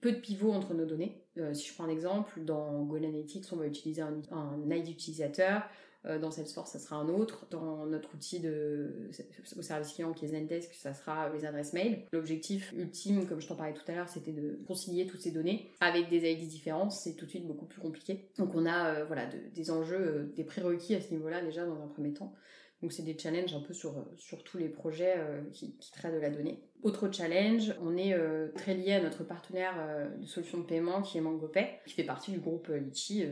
peu 0.00 0.12
de 0.12 0.18
pivots 0.18 0.52
entre 0.52 0.74
nos 0.74 0.86
données. 0.86 1.22
Euh, 1.38 1.54
si 1.54 1.68
je 1.68 1.74
prends 1.74 1.84
un 1.84 1.90
exemple, 1.90 2.40
dans 2.44 2.82
Google 2.82 3.04
Analytics, 3.06 3.46
on 3.52 3.56
va 3.56 3.66
utiliser 3.66 4.02
un, 4.02 4.70
ID 4.70 4.88
utilisateur. 4.88 5.62
Euh, 6.06 6.18
dans 6.18 6.30
Salesforce, 6.30 6.70
ça 6.72 6.78
sera 6.78 6.96
un 6.96 7.10
autre. 7.10 7.46
Dans 7.50 7.84
notre 7.84 8.14
outil 8.14 8.40
de, 8.40 9.10
au 9.56 9.62
service 9.62 9.92
client 9.92 10.14
qui 10.14 10.24
est 10.24 10.28
Zendesk, 10.28 10.72
ça 10.72 10.94
sera 10.94 11.28
les 11.28 11.44
adresses 11.44 11.74
mail. 11.74 12.06
L'objectif 12.12 12.72
ultime, 12.72 13.26
comme 13.26 13.40
je 13.40 13.46
t'en 13.46 13.56
parlais 13.56 13.74
tout 13.74 13.84
à 13.88 13.94
l'heure, 13.94 14.08
c'était 14.08 14.32
de 14.32 14.58
concilier 14.66 15.06
toutes 15.06 15.20
ces 15.20 15.30
données 15.30 15.70
avec 15.80 16.08
des 16.08 16.30
ID 16.30 16.48
différents. 16.48 16.88
C'est 16.88 17.14
tout 17.16 17.26
de 17.26 17.30
suite 17.30 17.46
beaucoup 17.46 17.66
plus 17.66 17.82
compliqué. 17.82 18.30
Donc 18.38 18.54
on 18.54 18.64
a 18.64 18.94
euh, 18.94 19.04
voilà 19.04 19.26
des 19.26 19.70
enjeux, 19.70 20.32
des 20.36 20.44
prérequis 20.44 20.94
à 20.94 21.02
ce 21.02 21.10
niveau-là 21.10 21.42
déjà 21.42 21.66
dans 21.66 21.82
un 21.82 21.88
premier 21.88 22.14
temps. 22.14 22.34
Donc 22.80 22.92
c'est 22.92 23.02
des 23.02 23.18
challenges 23.18 23.54
un 23.54 23.60
peu 23.60 23.74
sur, 23.74 24.06
sur 24.16 24.42
tous 24.42 24.56
les 24.56 24.70
projets 24.70 25.16
qui, 25.52 25.76
traitent 25.92 26.14
de 26.14 26.18
la 26.18 26.30
donnée. 26.30 26.62
Autre 26.82 27.10
challenge, 27.12 27.74
on 27.82 27.96
est 27.96 28.14
euh, 28.14 28.48
très 28.54 28.74
lié 28.74 28.92
à 28.92 29.02
notre 29.02 29.24
partenaire 29.24 29.74
euh, 29.78 30.08
de 30.16 30.26
solution 30.26 30.58
de 30.58 30.64
paiement 30.64 31.02
qui 31.02 31.18
est 31.18 31.20
MangoPay, 31.20 31.80
qui 31.86 31.94
fait 31.94 32.04
partie 32.04 32.30
du 32.30 32.38
groupe 32.38 32.68
Litchi. 32.68 33.24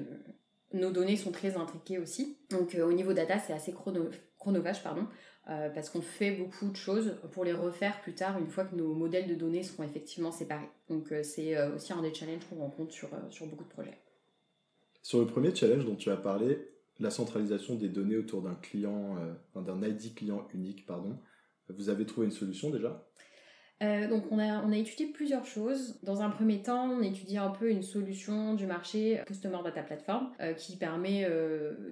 nos 0.72 0.90
données 0.90 1.16
sont 1.16 1.32
très 1.32 1.56
intriquées 1.56 1.98
aussi. 1.98 2.38
Donc 2.50 2.76
au 2.80 2.92
niveau 2.92 3.12
data, 3.12 3.38
c'est 3.38 3.52
assez 3.52 3.72
chronovage, 3.72 4.82
pardon, 4.82 5.06
parce 5.46 5.88
qu'on 5.88 6.02
fait 6.02 6.32
beaucoup 6.32 6.68
de 6.68 6.76
choses 6.76 7.16
pour 7.32 7.44
les 7.44 7.54
refaire 7.54 8.00
plus 8.02 8.14
tard 8.14 8.38
une 8.38 8.48
fois 8.48 8.64
que 8.64 8.76
nos 8.76 8.92
modèles 8.92 9.28
de 9.28 9.34
données 9.34 9.62
seront 9.62 9.84
effectivement 9.84 10.30
séparés. 10.30 10.68
Donc 10.90 11.12
c'est 11.22 11.58
aussi 11.68 11.94
un 11.94 12.02
des 12.02 12.12
challenges 12.12 12.44
qu'on 12.50 12.56
rencontre 12.56 12.92
sur, 12.92 13.08
sur 13.30 13.46
beaucoup 13.46 13.64
de 13.64 13.70
projets. 13.70 13.98
Sur 15.02 15.20
le 15.20 15.26
premier 15.26 15.54
challenge 15.54 15.86
dont 15.86 15.96
tu 15.96 16.10
as 16.10 16.16
parlé, 16.16 16.68
la 17.00 17.10
centralisation 17.10 17.76
des 17.76 17.88
données 17.88 18.16
autour 18.16 18.42
d'un 18.42 18.54
client, 18.54 19.16
euh, 19.18 19.60
d'un 19.60 19.82
ID 19.82 20.14
client 20.14 20.48
unique, 20.52 20.86
pardon. 20.86 21.18
Vous 21.68 21.90
avez 21.90 22.06
trouvé 22.06 22.26
une 22.26 22.32
solution 22.32 22.70
déjà? 22.70 23.04
Euh, 23.82 24.08
donc 24.08 24.24
on 24.30 24.38
a, 24.38 24.76
étudié 24.76 25.06
plusieurs 25.06 25.46
choses. 25.46 25.98
Dans 26.02 26.22
un 26.22 26.30
premier 26.30 26.62
temps, 26.62 26.90
on 26.90 27.02
étudie 27.02 27.38
un 27.38 27.50
peu 27.50 27.70
une 27.70 27.82
solution 27.82 28.54
du 28.54 28.66
marché 28.66 29.20
Customer 29.26 29.58
Data 29.62 29.82
Platform 29.82 30.30
euh, 30.40 30.52
qui 30.52 30.76
permet 30.76 31.28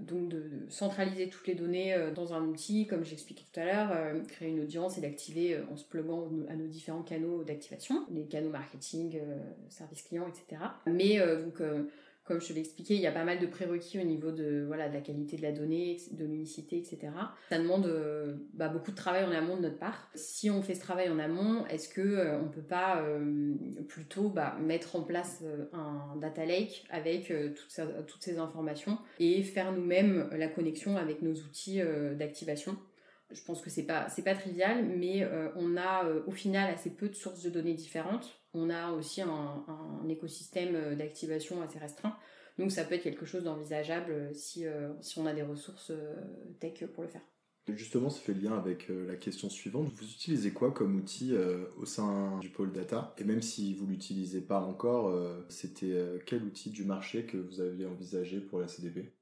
donc 0.00 0.28
de, 0.28 0.45
centraliser 0.69 1.28
toutes 1.28 1.47
les 1.47 1.55
données 1.55 1.97
dans 2.14 2.35
un 2.35 2.43
outil, 2.43 2.87
comme 2.87 3.05
j'expliquais 3.05 3.45
tout 3.52 3.61
à 3.61 3.64
l'heure, 3.64 4.25
créer 4.28 4.50
une 4.50 4.61
audience 4.61 4.99
et 4.99 5.00
d'activer 5.00 5.59
en 5.73 5.76
se 5.76 5.85
pluguant 5.85 6.28
à 6.49 6.55
nos 6.55 6.66
différents 6.66 7.02
canaux 7.02 7.45
d'activation, 7.45 8.05
les 8.11 8.25
canaux 8.25 8.50
marketing, 8.50 9.21
service 9.69 10.02
client, 10.02 10.26
etc. 10.28 10.62
Mais 10.87 11.19
donc 11.19 11.61
comme 12.26 12.40
je 12.40 12.49
te 12.49 12.52
l'ai 12.52 12.61
expliqué, 12.61 12.95
il 12.95 13.00
y 13.00 13.06
a 13.06 13.12
pas 13.12 13.25
mal 13.25 13.38
de 13.38 13.47
prérequis 13.47 14.00
au 14.00 14.02
niveau 14.02 14.33
de, 14.33 14.64
voilà, 14.66 14.88
de 14.88 14.95
la 14.95 15.00
qualité 15.00 15.37
de 15.37 15.42
la 15.42 15.52
donnée, 15.52 15.97
de 16.11 16.25
l'unicité, 16.25 16.76
etc. 16.76 17.12
Ça 17.49 17.59
demande 17.59 17.87
euh, 17.87 18.35
bah, 18.52 18.68
beaucoup 18.68 18.90
de 18.90 18.97
travail 18.97 19.25
en 19.25 19.30
amont 19.30 19.56
de 19.56 19.62
notre 19.62 19.78
part. 19.78 20.11
Si 20.16 20.50
on 20.50 20.61
fait 20.61 20.75
ce 20.75 20.80
travail 20.80 21.09
en 21.09 21.21
amont, 21.21 21.64
est-ce 21.66 21.88
que 21.88 22.00
euh, 22.00 22.40
on 22.40 22.49
peut 22.49 22.62
pas 22.62 23.00
euh, 23.02 23.54
plutôt 23.88 24.28
bah, 24.28 24.56
mettre 24.61 24.97
en 24.97 25.02
place 25.02 25.45
un 25.73 26.16
data 26.16 26.45
lake 26.45 26.85
avec 26.90 27.33
toutes, 27.54 27.80
toutes 28.06 28.23
ces 28.23 28.38
informations 28.38 28.99
et 29.21 29.42
faire 29.42 29.73
nous-mêmes 29.73 30.28
la 30.33 30.49
connexion 30.49 30.97
avec 30.97 31.23
nos 31.23 31.35
outils 31.35 31.80
d'activation? 32.14 32.76
Je 33.30 33.42
pense 33.42 33.61
que 33.61 33.71
c'est 33.71 33.85
pas 33.85 34.06
pas 34.25 34.35
trivial, 34.35 34.85
mais 34.85 35.28
on 35.56 35.76
a 35.76 36.09
au 36.26 36.30
final 36.30 36.73
assez 36.73 36.90
peu 36.90 37.09
de 37.09 37.14
sources 37.14 37.42
de 37.42 37.50
données 37.50 37.75
différentes 37.75 38.38
on 38.56 38.70
a 38.70 38.90
aussi 38.92 39.22
un, 39.22 39.64
écosystème 40.08 40.75
euh, 40.75 40.94
d'activation 40.94 41.62
assez 41.62 41.78
restreint. 41.78 42.16
Donc 42.58 42.72
ça 42.72 42.84
peut 42.84 42.94
être 42.94 43.02
quelque 43.02 43.26
chose 43.26 43.44
d'envisageable 43.44 44.12
euh, 44.12 44.32
si, 44.32 44.66
euh, 44.66 44.88
si 45.02 45.18
on 45.18 45.26
a 45.26 45.34
des 45.34 45.42
ressources 45.42 45.92
tech 46.58 46.84
pour 46.94 47.02
le 47.02 47.08
faire. 47.08 47.22
Justement, 47.68 48.10
ça 48.10 48.20
fait 48.20 48.32
lien 48.32 48.56
avec 48.56 48.88
la 48.88 49.16
question 49.16 49.50
suivante. 49.50 49.90
Vous 49.96 50.04
utilisez 50.04 50.52
quoi 50.52 50.70
comme 50.70 50.94
outil 50.94 51.34
au 51.76 51.84
sein 51.84 52.38
du 52.38 52.48
pôle 52.48 52.72
data? 52.72 53.12
Et 53.18 53.25
même 53.25 53.42
si 53.42 53.75
vous 53.75 53.88
l'utilisez 53.88 54.40
pas 54.40 54.60
encore, 54.60 55.12
c'était 55.48 56.00
quel 56.26 56.44
outil 56.44 56.70
du 56.70 56.84
marché 56.84 57.26
que 57.26 57.36
vous 57.36 57.60
aviez 57.60 57.84
envisagé 57.86 58.38
pour 58.38 58.60
la 58.60 58.68
CDP 58.68 59.15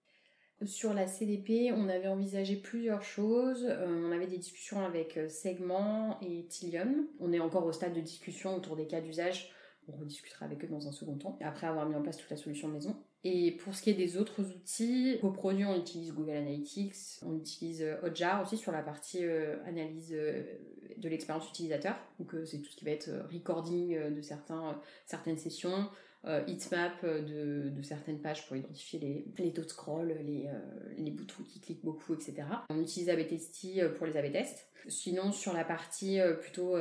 sur 0.66 0.94
la 0.94 1.06
CDP, 1.06 1.73
on 1.73 1.88
avait 1.88 2.09
envisagé 2.09 2.56
plusieurs 2.56 3.02
choses. 3.02 3.66
Euh, 3.68 3.87
on 3.87 4.12
avait 4.12 4.27
des 4.27 4.38
discussions 4.38 4.85
avec 4.85 5.16
euh, 5.16 5.29
Segment 5.29 6.18
et 6.20 6.46
Tilium. 6.46 7.07
On 7.20 7.33
est 7.33 7.40
encore 7.40 7.66
au 7.66 7.72
stade 7.72 7.94
de 7.94 8.00
discussion 8.00 8.55
autour 8.57 8.77
des 8.77 8.87
cas 8.87 9.00
d'usage. 9.00 9.53
On 9.88 9.92
rediscutera 9.92 10.46
avec 10.46 10.64
eux 10.64 10.68
dans 10.68 10.88
un 10.88 10.92
second 10.92 11.16
temps, 11.16 11.38
après 11.42 11.66
avoir 11.66 11.87
mis 11.87 11.94
en 11.94 12.03
place 12.03 12.16
toute 12.16 12.31
la 12.31 12.37
solution 12.37 12.68
maison. 12.68 12.96
Et 13.22 13.53
pour 13.53 13.74
ce 13.74 13.83
qui 13.83 13.90
est 13.90 13.94
des 13.94 14.16
autres 14.16 14.42
outils, 14.42 15.18
produits, 15.35 15.66
on 15.66 15.79
utilise 15.79 16.12
Google 16.12 16.37
Analytics, 16.37 16.96
on 17.22 17.37
utilise 17.37 17.83
euh, 17.83 17.96
Hotjar 18.03 18.42
aussi 18.42 18.57
sur 18.57 18.72
la 18.72 18.83
partie 18.83 19.24
analyse 19.66 20.11
de 20.11 21.09
l'expérience 21.09 21.48
utilisateur. 21.48 21.96
Donc 22.18 22.35
c'est 22.46 22.59
tout 22.59 22.70
ce 22.70 22.77
qui 22.77 22.85
va 22.85 22.92
être 22.92 23.11
recording 23.31 24.11
de 24.11 24.22
certaines 24.22 25.38
sessions, 25.38 25.88
euh, 26.26 26.42
heatmap 26.46 26.92
euh, 27.04 27.70
de, 27.70 27.82
certaines 27.82 28.20
pages 28.20 28.46
pour 28.46 28.56
identifier 28.56 28.98
les, 28.98 29.26
les 29.38 29.52
taux 29.52 29.62
de 29.62 29.68
scroll, 29.68 30.08
les, 30.24 30.46
euh, 30.46 30.94
les, 30.96 31.10
boutons 31.10 31.42
qui 31.42 31.60
cliquent 31.60 31.84
beaucoup, 31.84 32.14
etc. 32.14 32.44
On 32.70 32.80
utilise 32.80 33.10
ABTST 33.10 33.94
pour 33.96 34.06
les 34.06 34.16
AB 34.16 34.32
tests. 34.32 34.66
Sinon, 34.88 35.32
sur 35.32 35.52
la 35.52 35.64
partie 35.64 36.18
plutôt 36.40 36.76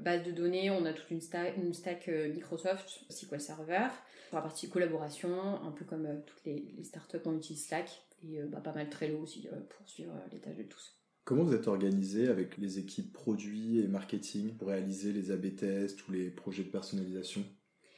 base 0.00 0.24
de 0.24 0.32
données, 0.32 0.70
on 0.70 0.84
a 0.86 0.92
toute 0.92 1.08
une, 1.10 1.20
stack 1.20 2.08
Microsoft 2.08 3.04
SQL 3.10 3.40
Server. 3.40 3.86
Pour 4.30 4.38
la 4.38 4.42
partie 4.42 4.68
collaboration, 4.68 5.62
un 5.62 5.70
peu 5.70 5.84
comme 5.84 6.22
toutes 6.26 6.44
les, 6.44 6.82
startups, 6.82 7.18
on 7.26 7.36
utilise 7.36 7.66
Slack 7.66 7.88
et 8.24 8.40
bah, 8.42 8.60
pas 8.60 8.72
mal 8.72 8.88
Trello 8.90 9.20
aussi 9.20 9.46
pour 9.68 9.88
suivre 9.88 10.12
les 10.32 10.40
tâches 10.40 10.56
de 10.56 10.64
tous. 10.64 10.98
Comment 11.24 11.44
vous 11.44 11.54
êtes 11.54 11.68
organisé 11.68 12.26
avec 12.28 12.58
les 12.58 12.80
équipes 12.80 13.12
produits 13.12 13.78
et 13.78 13.86
marketing 13.86 14.56
pour 14.56 14.68
réaliser 14.68 15.12
les 15.12 15.30
AB 15.30 15.54
tests 15.54 16.08
ou 16.08 16.12
les 16.12 16.30
projets 16.30 16.64
de 16.64 16.70
personnalisation? 16.70 17.44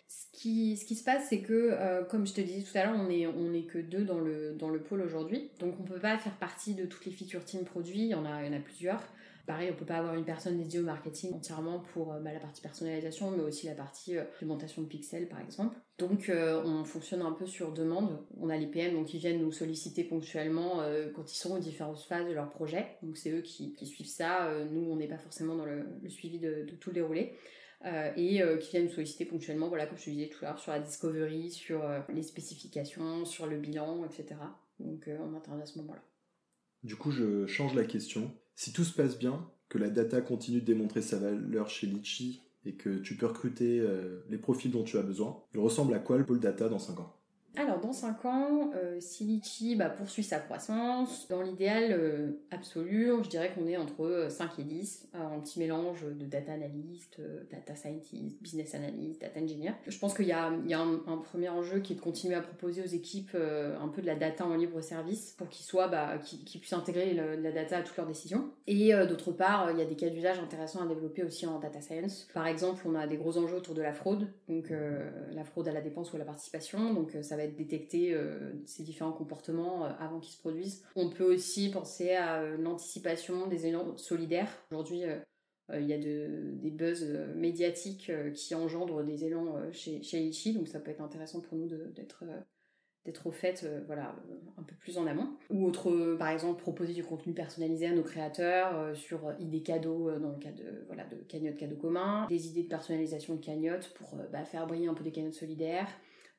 Ce 0.08 0.26
qui, 0.32 0.76
se 0.76 1.02
passe, 1.02 1.26
c'est 1.28 1.40
que, 1.40 1.70
euh, 1.72 2.04
comme 2.04 2.26
je 2.26 2.32
te 2.32 2.40
disais 2.40 2.62
tout 2.62 2.76
à 2.78 2.84
l'heure, 2.84 2.96
on 2.96 3.10
est, 3.10 3.26
on 3.26 3.52
est 3.52 3.62
que 3.62 3.78
deux 3.78 4.04
dans 4.04 4.20
le, 4.20 4.82
pôle 4.88 5.00
aujourd'hui. 5.00 5.50
Donc, 5.58 5.74
on 5.80 5.82
peut 5.82 5.98
pas 5.98 6.16
faire 6.18 6.36
partie 6.38 6.74
de 6.74 6.84
toutes 6.84 7.06
les 7.06 7.12
feature 7.12 7.44
team 7.44 7.64
produits. 7.64 8.02
Il 8.02 8.08
y 8.08 8.14
en 8.14 8.24
a, 8.24 8.40
plusieurs. 8.60 9.02
Pareil, 9.46 9.70
on 9.72 9.76
peut 9.76 9.84
pas 9.84 9.98
avoir 9.98 10.14
une 10.14 10.24
personne 10.24 10.58
dédiée 10.58 10.80
au 10.80 10.84
marketing 10.84 11.32
entièrement 11.34 11.80
pour 11.92 12.12
euh, 12.12 12.20
bah, 12.20 12.32
la 12.32 12.40
partie 12.40 12.60
personnalisation, 12.60 13.30
mais 13.30 13.42
aussi 13.42 13.66
la 13.66 13.74
partie 13.74 14.16
euh, 14.16 14.24
augmentation 14.42 14.82
de 14.82 14.88
pixels, 14.88 15.28
par 15.28 15.40
exemple. 15.40 15.76
Donc, 15.98 16.30
on 16.30 16.84
fonctionne 16.84 17.22
un 17.22 17.32
peu 17.32 17.46
sur 17.46 17.72
demande. 17.72 18.18
On 18.38 18.50
a 18.50 18.56
les 18.56 18.66
PM 18.66 18.92
donc, 18.94 19.06
qui 19.06 19.18
viennent 19.18 19.40
nous 19.40 19.50
solliciter 19.50 20.04
ponctuellement 20.04 20.82
quand 21.14 21.32
ils 21.32 21.38
sont 21.38 21.56
aux 21.56 21.58
différentes 21.58 22.00
phases 22.00 22.28
de 22.28 22.34
leur 22.34 22.50
projet. 22.50 22.98
Donc, 23.02 23.16
c'est 23.16 23.30
eux 23.30 23.40
qui, 23.40 23.74
suivent 23.86 24.06
ça. 24.06 24.52
nous, 24.70 24.90
on 24.90 24.96
n'est 24.96 25.08
pas 25.08 25.16
forcément 25.16 25.54
dans 25.56 25.64
le, 25.64 25.86
le 26.02 26.10
suivi 26.10 26.38
de, 26.38 26.66
de 26.68 26.76
tout 26.76 26.90
le 26.90 26.96
déroulé. 26.96 27.32
Euh, 27.86 28.10
et 28.16 28.42
euh, 28.42 28.56
qui 28.56 28.70
viennent 28.70 28.86
nous 28.86 28.90
solliciter 28.90 29.24
ponctuellement, 29.24 29.68
voilà, 29.68 29.86
comme 29.86 29.96
je 29.96 30.06
te 30.06 30.10
disais 30.10 30.28
tout 30.28 30.44
à 30.44 30.48
l'heure, 30.48 30.58
sur 30.58 30.72
la 30.72 30.80
discovery, 30.80 31.50
sur 31.50 31.84
euh, 31.84 32.00
les 32.08 32.24
spécifications, 32.24 33.24
sur 33.24 33.46
le 33.46 33.58
bilan, 33.58 34.04
etc. 34.04 34.40
Donc 34.80 35.08
on 35.08 35.34
intervient 35.36 35.62
à 35.62 35.66
ce 35.66 35.78
moment-là. 35.78 36.02
Du 36.82 36.96
coup, 36.96 37.10
je 37.10 37.46
change 37.46 37.74
la 37.74 37.84
question. 37.84 38.32
Si 38.56 38.72
tout 38.72 38.84
se 38.84 38.92
passe 38.92 39.18
bien, 39.18 39.48
que 39.68 39.78
la 39.78 39.88
data 39.88 40.20
continue 40.20 40.60
de 40.60 40.66
démontrer 40.66 41.02
sa 41.02 41.18
valeur 41.18 41.68
chez 41.68 41.86
Litchi 41.86 42.42
et 42.64 42.74
que 42.74 42.98
tu 42.98 43.16
peux 43.16 43.26
recruter 43.26 43.84
les 44.28 44.38
profils 44.38 44.70
dont 44.70 44.84
tu 44.84 44.98
as 44.98 45.02
besoin, 45.02 45.42
il 45.54 45.60
ressemble 45.60 45.94
à 45.94 45.98
quoi 45.98 46.18
le 46.18 46.26
pôle 46.26 46.38
data 46.38 46.68
dans 46.68 46.78
5 46.78 47.00
ans? 47.00 47.15
Alors, 47.56 47.80
dans 47.80 47.92
5 47.92 48.24
ans, 48.26 48.70
euh, 48.74 48.98
si 49.00 49.76
bah, 49.76 49.88
poursuit 49.88 50.22
sa 50.22 50.38
croissance, 50.38 51.26
dans 51.28 51.40
l'idéal 51.40 51.90
euh, 51.90 52.32
absolu, 52.50 53.10
je 53.24 53.28
dirais 53.30 53.50
qu'on 53.54 53.66
est 53.66 53.78
entre 53.78 54.26
5 54.28 54.58
et 54.58 54.64
10, 54.64 55.08
un 55.14 55.40
petit 55.40 55.58
mélange 55.58 56.04
de 56.04 56.26
data 56.26 56.52
analyst, 56.52 57.18
euh, 57.18 57.44
data 57.50 57.74
scientist, 57.74 58.42
business 58.42 58.74
analyst, 58.74 59.22
data 59.22 59.40
engineer. 59.40 59.72
Je 59.86 59.98
pense 59.98 60.14
qu'il 60.14 60.26
y 60.26 60.32
a, 60.32 60.46
un, 60.46 61.16
premier 61.24 61.48
enjeu 61.48 61.80
qui 61.80 61.94
est 61.94 61.96
de 61.96 62.00
continuer 62.00 62.34
à 62.34 62.42
proposer 62.42 62.82
aux 62.82 62.86
équipes 62.86 63.34
un 63.34 63.88
peu 63.88 64.02
de 64.02 64.06
la 64.06 64.14
data 64.14 64.44
en 64.44 64.54
libre 64.54 64.80
service 64.82 65.34
pour 65.38 65.48
qu'ils 65.48 65.66
bah, 65.90 66.18
qu'ils, 66.18 66.60
puissent 66.60 66.72
intégrer 66.72 67.14
la 67.14 67.52
data 67.52 67.78
à 67.78 67.82
toutes 67.82 67.96
leurs 67.96 68.06
décisions. 68.06 68.50
Et 68.66 68.92
d'autre 69.08 69.32
part, 69.32 69.70
il 69.72 69.78
y 69.78 69.82
a 69.82 69.84
des 69.84 69.96
cas 69.96 70.08
d'usage 70.08 70.38
intéressants 70.38 70.82
à 70.82 70.86
développer 70.86 71.24
aussi 71.24 71.46
en 71.46 71.58
data 71.58 71.80
science. 71.80 72.28
Par 72.34 72.46
exemple, 72.46 72.82
on 72.86 72.94
a 72.94 73.06
des 73.06 73.16
gros 73.16 73.38
enjeux 73.38 73.56
autour 73.56 73.74
de 73.74 73.82
la 73.82 73.92
fraude, 73.92 74.28
donc 74.48 74.70
la 75.32 75.44
fraude 75.44 75.68
à 75.68 75.72
la 75.72 75.80
dépense 75.80 76.12
ou 76.12 76.16
à 76.16 76.18
la 76.18 76.24
participation, 76.24 76.92
donc 76.92 77.16
ça 77.22 77.36
va 77.36 77.45
détecter 77.46 78.14
euh, 78.14 78.52
ces 78.64 78.82
différents 78.82 79.12
comportements 79.12 79.84
euh, 79.84 79.90
avant 79.98 80.20
qu'ils 80.20 80.34
se 80.34 80.40
produisent. 80.40 80.84
On 80.94 81.10
peut 81.10 81.24
aussi 81.24 81.70
penser 81.70 82.12
à 82.12 82.42
euh, 82.42 82.56
l'anticipation 82.56 83.46
des 83.46 83.66
élans 83.66 83.96
solidaires. 83.96 84.50
Aujourd'hui, 84.70 85.02
il 85.72 85.86
y 85.86 85.92
a 85.92 85.98
des 85.98 86.70
buzz 86.70 87.04
médiatiques 87.34 88.12
qui 88.34 88.54
engendrent 88.54 89.02
des 89.02 89.24
élans 89.24 89.56
chez, 89.72 90.00
chez 90.02 90.52
donc 90.52 90.68
ça 90.68 90.78
peut 90.78 90.92
être 90.92 91.00
intéressant 91.00 91.40
pour 91.40 91.58
nous 91.58 91.66
d'être 91.66 92.22
d'être 93.06 93.26
au 93.26 93.30
fait, 93.30 93.62
euh, 93.64 93.80
voilà, 93.86 94.14
un 94.58 94.62
peu 94.64 94.74
plus 94.74 94.98
en 94.98 95.06
amont. 95.06 95.28
Ou 95.48 95.66
autre, 95.66 96.16
par 96.18 96.28
exemple, 96.28 96.60
proposer 96.60 96.92
du 96.92 97.04
contenu 97.04 97.32
personnalisé 97.32 97.86
à 97.86 97.94
nos 97.94 98.02
créateurs 98.02 98.94
sur 98.96 99.32
idées 99.38 99.62
cadeaux 99.62 100.10
dans 100.18 100.30
le 100.30 100.38
cas 100.38 100.50
de, 100.50 100.84
voilà, 100.88 101.04
de 101.04 101.16
cagnottes 101.16 101.56
cadeaux 101.56 101.76
communs, 101.76 102.26
des 102.28 102.48
idées 102.48 102.64
de 102.64 102.68
personnalisation 102.68 103.36
de 103.36 103.40
cagnottes 103.40 103.94
pour 103.94 104.16
bah, 104.32 104.44
faire 104.44 104.66
briller 104.66 104.88
un 104.88 104.94
peu 104.94 105.04
des 105.04 105.12
cagnottes 105.12 105.34
solidaires. 105.34 105.88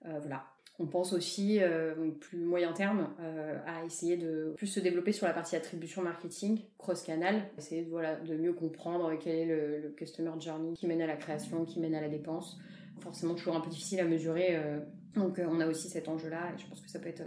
voilà, 0.04 0.46
on 0.80 0.86
pense 0.86 1.14
aussi, 1.14 1.58
euh, 1.60 1.96
plus 2.20 2.38
moyen 2.38 2.72
terme, 2.72 3.10
euh, 3.20 3.58
à 3.66 3.84
essayer 3.84 4.16
de 4.16 4.54
plus 4.58 4.68
se 4.68 4.80
développer 4.80 5.12
sur 5.12 5.26
la 5.26 5.34
partie 5.34 5.56
attribution 5.56 6.04
marketing, 6.04 6.62
cross-canal, 6.78 7.50
essayer 7.58 7.84
de, 7.84 7.90
voilà, 7.90 8.16
de 8.18 8.36
mieux 8.36 8.54
comprendre 8.54 9.12
quel 9.20 9.36
est 9.36 9.46
le, 9.46 9.94
customer 9.98 10.32
journey 10.40 10.74
qui 10.76 10.86
mène 10.86 11.02
à 11.02 11.08
la 11.08 11.16
création, 11.16 11.66
qui 11.66 11.80
mène 11.80 11.96
à 11.96 12.02
la 12.02 12.10
dépense. 12.10 12.60
Forcément, 13.00 13.34
toujours 13.34 13.56
un 13.56 13.62
peu 13.62 13.70
difficile 13.70 14.00
à 14.02 14.06
mesurer. 14.06 14.56
Euh, 14.56 14.80
donc, 15.16 15.40
on 15.40 15.60
a 15.60 15.68
aussi 15.68 15.90
cet 15.90 16.08
enjeu-là 16.10 16.52
et 16.54 16.62
je 16.62 16.68
pense 16.68 16.82
que 16.82 16.90
ça 16.90 17.00
peut 17.00 17.10
être 17.10 17.24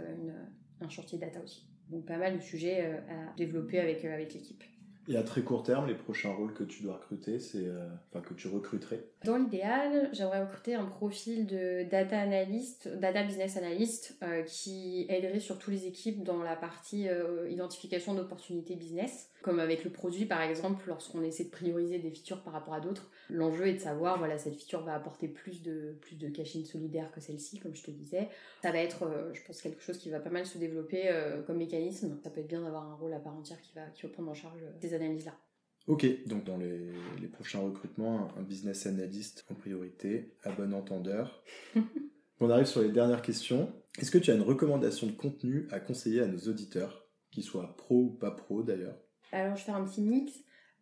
un 0.79 0.89
chantier 0.89 1.17
data 1.17 1.41
aussi. 1.43 1.67
Donc, 1.89 2.05
pas 2.05 2.17
mal 2.17 2.37
de 2.37 2.41
sujets 2.41 2.85
à 3.09 3.35
développer 3.35 3.79
avec, 3.79 4.05
avec 4.05 4.33
l'équipe. 4.33 4.63
Et 5.07 5.17
à 5.17 5.23
très 5.23 5.41
court 5.41 5.63
terme, 5.63 5.87
les 5.87 5.95
prochains 5.95 6.31
rôles 6.31 6.53
que 6.53 6.63
tu 6.63 6.83
dois 6.83 6.93
recruter, 6.93 7.39
c'est, 7.39 7.65
euh, 7.65 7.87
enfin 8.09 8.21
que 8.21 8.33
tu 8.33 8.47
recruterais 8.47 9.03
Dans 9.25 9.37
l'idéal, 9.37 10.09
j'aimerais 10.13 10.43
recruter 10.43 10.75
un 10.75 10.85
profil 10.85 11.47
de 11.47 11.89
data 11.89 12.19
analyst, 12.19 12.87
data 12.99 13.23
business 13.23 13.57
analyst, 13.57 14.17
euh, 14.23 14.43
qui 14.43 15.07
aiderait 15.09 15.39
surtout 15.39 15.71
les 15.71 15.87
équipes 15.87 16.23
dans 16.23 16.43
la 16.43 16.55
partie 16.55 17.09
euh, 17.09 17.49
identification 17.49 18.13
d'opportunités 18.13 18.75
business. 18.75 19.30
Comme 19.41 19.59
avec 19.59 19.83
le 19.83 19.89
produit, 19.89 20.25
par 20.25 20.41
exemple, 20.41 20.83
lorsqu'on 20.87 21.23
essaie 21.23 21.45
de 21.45 21.49
prioriser 21.49 21.99
des 21.99 22.11
features 22.11 22.43
par 22.43 22.53
rapport 22.53 22.73
à 22.73 22.79
d'autres, 22.79 23.09
l'enjeu 23.29 23.67
est 23.67 23.73
de 23.73 23.79
savoir, 23.79 24.17
voilà, 24.17 24.37
cette 24.37 24.55
feature 24.55 24.83
va 24.83 24.93
apporter 24.93 25.27
plus 25.27 25.61
de, 25.63 25.95
plus 26.01 26.15
de 26.15 26.29
caching 26.29 26.63
solidaire 26.65 27.11
que 27.11 27.19
celle-ci, 27.19 27.59
comme 27.59 27.75
je 27.75 27.83
te 27.83 27.91
disais. 27.91 28.29
Ça 28.61 28.71
va 28.71 28.77
être, 28.79 29.09
je 29.33 29.41
pense, 29.43 29.61
quelque 29.61 29.81
chose 29.81 29.97
qui 29.97 30.09
va 30.09 30.19
pas 30.19 30.29
mal 30.29 30.45
se 30.45 30.57
développer 30.57 31.09
comme 31.47 31.57
mécanisme. 31.57 32.19
Ça 32.23 32.29
peut 32.29 32.41
être 32.41 32.47
bien 32.47 32.61
d'avoir 32.61 32.87
un 32.87 32.95
rôle 32.95 33.13
à 33.13 33.19
part 33.19 33.35
entière 33.35 33.59
qui 33.61 33.73
va, 33.73 33.87
qui 33.87 34.03
va 34.03 34.09
prendre 34.09 34.29
en 34.29 34.35
charge 34.35 34.59
ces 34.79 34.93
analyses-là. 34.93 35.33
Ok, 35.87 36.05
donc 36.27 36.43
dans 36.43 36.57
les, 36.57 36.91
les, 37.19 37.27
prochains 37.27 37.59
recrutements, 37.59 38.29
un 38.37 38.43
business 38.43 38.85
analyst 38.85 39.43
en 39.49 39.55
priorité, 39.55 40.35
à 40.43 40.51
bon 40.51 40.73
entendeur. 40.73 41.43
On 42.39 42.49
arrive 42.49 42.65
sur 42.65 42.81
les 42.81 42.91
dernières 42.91 43.21
questions. 43.21 43.71
Est-ce 43.99 44.11
que 44.11 44.17
tu 44.17 44.31
as 44.31 44.35
une 44.35 44.41
recommandation 44.41 45.07
de 45.07 45.11
contenu 45.11 45.67
à 45.71 45.79
conseiller 45.79 46.21
à 46.21 46.27
nos 46.27 46.39
auditeurs, 46.39 47.07
qu'ils 47.31 47.43
soient 47.43 47.75
pro 47.77 48.05
ou 48.05 48.09
pas 48.11 48.31
pro 48.31 48.63
d'ailleurs? 48.63 48.99
Alors 49.31 49.55
je 49.55 49.61
vais 49.61 49.65
faire 49.65 49.75
un 49.75 49.85
petit 49.85 50.01
mix. 50.01 50.33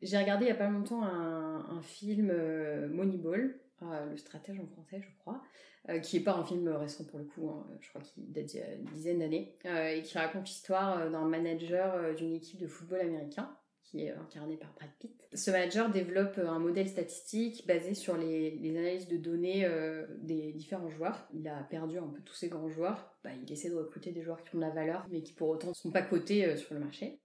J'ai 0.01 0.17
regardé 0.17 0.45
il 0.45 0.47
n'y 0.47 0.53
a 0.53 0.55
pas 0.55 0.69
longtemps 0.69 1.03
un, 1.03 1.81
film 1.81 2.29
euh, 2.31 2.87
Moneyball, 2.87 3.59
euh, 3.83 4.09
le 4.09 4.17
stratège 4.17 4.59
en 4.59 4.67
français 4.67 5.01
je 5.01 5.09
crois, 5.19 5.41
euh, 5.89 5.99
qui 5.99 6.17
n'est 6.17 6.23
pas 6.23 6.35
un 6.35 6.45
film 6.45 6.67
récent 6.69 7.03
pour 7.05 7.19
le 7.19 7.25
coup, 7.25 7.49
hein. 7.49 7.67
je 7.81 7.89
crois 7.89 8.01
qu'il 8.01 8.31
date 8.31 8.45
d'il 8.45 8.59
y 8.59 8.63
a 8.63 8.73
une 8.75 8.85
dizaine 8.85 9.19
d'années, 9.19 9.57
et 9.65 10.01
qui 10.03 10.17
raconte 10.17 10.47
l'histoire 10.47 11.09
d'un 11.09 11.25
manager 11.25 12.15
d'une 12.15 12.33
équipe 12.33 12.59
de 12.59 12.67
football 12.67 13.01
américain 13.01 13.53
qui 13.89 14.03
est 14.03 14.11
incarné 14.11 14.55
par 14.55 14.71
Brad 14.73 14.89
Pitt. 14.99 15.27
Ce 15.33 15.49
manager 15.49 15.89
développe 15.89 16.37
un 16.37 16.59
modèle 16.59 16.87
statistique 16.87 17.65
basé 17.65 17.95
sur 17.95 18.17
les, 18.17 18.59
analyses 18.77 19.07
de 19.07 19.17
données 19.17 19.65
euh, 19.65 20.05
des 20.21 20.53
différents 20.53 20.89
joueurs. 20.89 21.27
Il 21.33 21.47
a 21.47 21.63
perdu 21.63 21.97
un 21.97 22.07
peu 22.07 22.21
tous 22.21 22.35
ses 22.35 22.49
grands 22.49 22.69
joueurs. 22.69 23.15
Bah, 23.23 23.31
il 23.41 23.51
essaie 23.51 23.69
de 23.69 23.75
recruter 23.75 24.11
des 24.11 24.21
joueurs 24.21 24.43
qui 24.43 24.55
ont 24.55 24.59
de 24.59 24.63
la 24.63 24.69
valeur, 24.69 25.05
mais 25.09 25.23
qui 25.23 25.33
pour 25.33 25.49
autant 25.49 25.69
ne 25.69 25.73
sont 25.73 25.91
pas 25.91 26.03
cotés 26.03 26.45
euh, 26.45 26.57
sur 26.57 26.75
le 26.75 26.81
marché. 26.81 27.19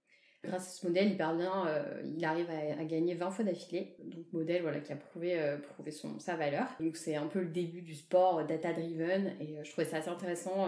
Grâce 0.47 0.67
à 0.67 0.71
ce 0.71 0.87
modèle, 0.87 1.09
il 1.09 1.17
parvient, 1.17 1.67
euh, 1.67 2.01
il 2.03 2.23
arrive 2.23 2.47
à, 2.49 2.83
gagner 2.83 3.15
20 3.15 3.31
fois 3.31 3.45
d'affilée. 3.45 3.95
Donc 4.03 4.25
modèle 4.33 4.61
voilà 4.61 4.79
qui 4.79 4.91
a 4.91 4.95
prouvé, 4.95 5.39
euh, 5.39 5.57
prouvé 5.57 5.91
son, 5.91 6.19
sa 6.19 6.35
valeur. 6.35 6.67
Donc 6.79 6.95
c'est 6.97 7.15
un 7.15 7.27
peu 7.27 7.39
le 7.39 7.49
début 7.49 7.81
du 7.81 7.95
sport 7.95 8.39
euh, 8.39 8.43
data 8.43 8.73
driven 8.73 9.33
et 9.39 9.57
je 9.63 9.71
trouvais 9.71 9.87
ça 9.87 9.97
assez 9.97 10.09
intéressant 10.09 10.67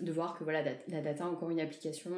de 0.00 0.12
voir 0.12 0.38
que 0.38 0.44
voilà 0.44 0.62
la 0.88 1.00
data 1.00 1.24
a 1.24 1.28
encore 1.28 1.50
une 1.50 1.60
application 1.60 2.10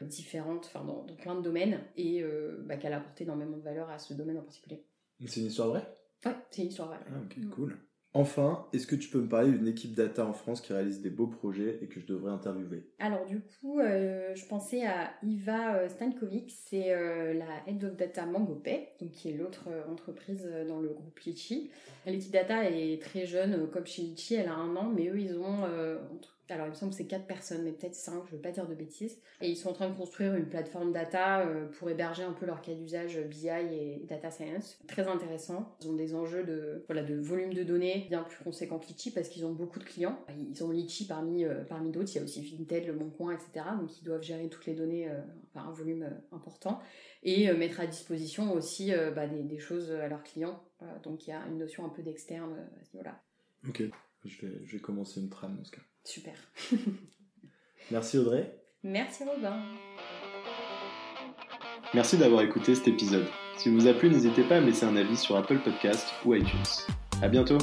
différente, 0.00 0.70
enfin 0.72 0.84
dans, 0.84 1.06
plein 1.16 1.34
de 1.34 1.42
domaines 1.42 1.80
et 1.96 2.22
bah, 2.60 2.76
qu'elle 2.76 2.92
a 2.92 2.98
apporté 2.98 3.24
énormément 3.24 3.56
de 3.56 3.62
valeur 3.62 3.90
à 3.90 3.98
ce 3.98 4.14
domaine 4.14 4.38
en 4.38 4.42
particulier. 4.42 4.84
C'est 5.26 5.40
une 5.40 5.46
histoire 5.46 5.68
vraie? 5.68 5.86
Ouais, 6.24 6.36
c'est 6.50 6.62
une 6.62 6.68
histoire 6.68 6.88
vraie. 6.88 6.98
Ah, 7.08 7.18
ok, 7.24 7.36
mm. 7.36 7.50
cool. 7.50 7.78
Enfin, 8.18 8.66
est-ce 8.72 8.88
que 8.88 8.96
tu 8.96 9.10
peux 9.10 9.20
me 9.20 9.28
parler 9.28 9.52
d'une 9.52 9.68
équipe 9.68 9.94
data 9.94 10.26
en 10.26 10.32
France 10.32 10.60
qui 10.60 10.72
réalise 10.72 11.00
des 11.00 11.08
beaux 11.08 11.28
projets 11.28 11.78
et 11.82 11.86
que 11.86 12.00
je 12.00 12.06
devrais 12.06 12.32
interviewer? 12.32 12.82
Alors 12.98 13.24
du 13.24 13.40
coup, 13.40 13.78
euh, 13.78 14.34
je 14.34 14.44
pensais 14.46 14.84
à 14.84 15.12
Iva 15.22 15.76
euh, 15.76 15.88
Stankovic, 15.88 16.50
c'est 16.50 16.92
euh, 16.92 17.32
la 17.34 17.46
Head 17.68 17.84
of 17.84 17.94
Data 17.94 18.26
MangoPay, 18.26 18.88
donc 19.00 19.12
qui 19.12 19.30
est 19.30 19.34
l'autre 19.34 19.68
entreprise 19.88 20.44
dans 20.66 20.80
le 20.80 20.88
groupe 20.88 21.16
Litchi. 21.20 21.70
L'équipe 22.06 22.32
data 22.32 22.68
est 22.68 23.00
très 23.00 23.24
jeune, 23.24 23.70
comme 23.70 23.86
chez 23.86 24.02
Litchi, 24.02 24.34
elle 24.34 24.48
a 24.48 24.54
un 24.54 24.74
an, 24.74 24.90
mais 24.92 25.06
eux, 25.06 25.20
ils 25.20 25.38
ont 25.38 25.62
alors 26.50 26.66
il 26.66 26.70
me 26.70 26.74
semble 26.74 26.92
que 26.92 26.96
c'est 26.96 27.06
4 27.06 27.26
personnes, 27.26 27.62
mais 27.62 27.72
peut-être 27.72 27.94
5, 27.94 28.24
je 28.26 28.32
ne 28.32 28.36
veux 28.36 28.42
pas 28.42 28.50
dire 28.50 28.66
de 28.66 28.74
bêtises. 28.74 29.18
Et 29.40 29.50
ils 29.50 29.56
sont 29.56 29.70
en 29.70 29.72
train 29.72 29.88
de 29.88 29.94
construire 29.94 30.34
une 30.34 30.46
plateforme 30.46 30.92
data 30.92 31.46
euh, 31.46 31.66
pour 31.66 31.90
héberger 31.90 32.22
un 32.22 32.32
peu 32.32 32.46
leur 32.46 32.62
cas 32.62 32.74
d'usage 32.74 33.18
BI 33.28 33.48
et 33.48 34.06
data 34.08 34.30
science. 34.30 34.78
Très 34.86 35.06
intéressant. 35.06 35.76
Ils 35.80 35.88
ont 35.88 35.94
des 35.94 36.14
enjeux 36.14 36.44
de, 36.44 36.84
voilà, 36.86 37.02
de 37.02 37.14
volume 37.16 37.52
de 37.52 37.62
données 37.62 38.06
bien 38.08 38.22
plus 38.22 38.42
conséquents 38.42 38.78
que 38.78 38.86
Litchi 38.86 39.10
parce 39.10 39.28
qu'ils 39.28 39.44
ont 39.44 39.52
beaucoup 39.52 39.78
de 39.78 39.84
clients. 39.84 40.18
Ils 40.38 40.64
ont 40.64 40.70
Litchi 40.70 41.06
parmi, 41.06 41.44
euh, 41.44 41.64
parmi 41.64 41.90
d'autres, 41.90 42.10
il 42.12 42.16
y 42.16 42.20
a 42.20 42.24
aussi 42.24 42.42
Vinted, 42.42 42.86
Le 42.86 42.94
Bon 42.94 43.10
Coin, 43.10 43.32
etc. 43.32 43.66
Donc 43.78 43.98
ils 44.00 44.04
doivent 44.04 44.22
gérer 44.22 44.48
toutes 44.48 44.66
les 44.66 44.74
données, 44.74 45.08
euh, 45.08 45.20
enfin 45.54 45.68
un 45.68 45.72
volume 45.72 46.08
important. 46.32 46.80
Et 47.22 47.52
mettre 47.52 47.80
à 47.80 47.86
disposition 47.86 48.52
aussi 48.52 48.92
bah, 49.14 49.26
des, 49.26 49.42
des, 49.42 49.58
choses 49.58 49.90
à 49.90 50.06
leurs 50.06 50.22
clients. 50.22 50.62
donc 51.02 51.26
il 51.26 51.30
y 51.30 51.32
a 51.32 51.44
une 51.48 51.58
notion 51.58 51.84
un 51.84 51.88
peu 51.88 52.00
d'externe 52.00 52.54
à 52.80 52.84
ce 52.84 52.96
niveau-là. 52.96 53.20
Ok, 53.68 53.82
je 54.24 54.46
vais, 54.46 54.64
je 54.64 54.76
vais 54.76 54.80
commencer 54.80 55.20
une 55.20 55.28
trame 55.28 55.56
dans 55.56 55.64
ce 55.64 55.72
cas. 55.72 55.82
Super. 56.08 56.32
Merci 57.90 58.16
Audrey. 58.16 58.50
Merci 58.82 59.24
Robin. 59.24 59.60
Merci 61.92 62.16
d'avoir 62.16 62.40
écouté 62.40 62.74
cet 62.74 62.88
épisode. 62.88 63.26
Si 63.58 63.68
vous 63.68 63.86
a 63.86 63.92
plu, 63.92 64.08
n'hésitez 64.08 64.42
pas 64.42 64.56
à 64.56 64.60
me 64.62 64.66
laisser 64.66 64.86
un 64.86 64.96
avis 64.96 65.18
sur 65.18 65.36
Apple 65.36 65.58
Podcast 65.58 66.08
ou 66.24 66.34
iTunes. 66.34 66.64
À 67.20 67.28
bientôt. 67.28 67.58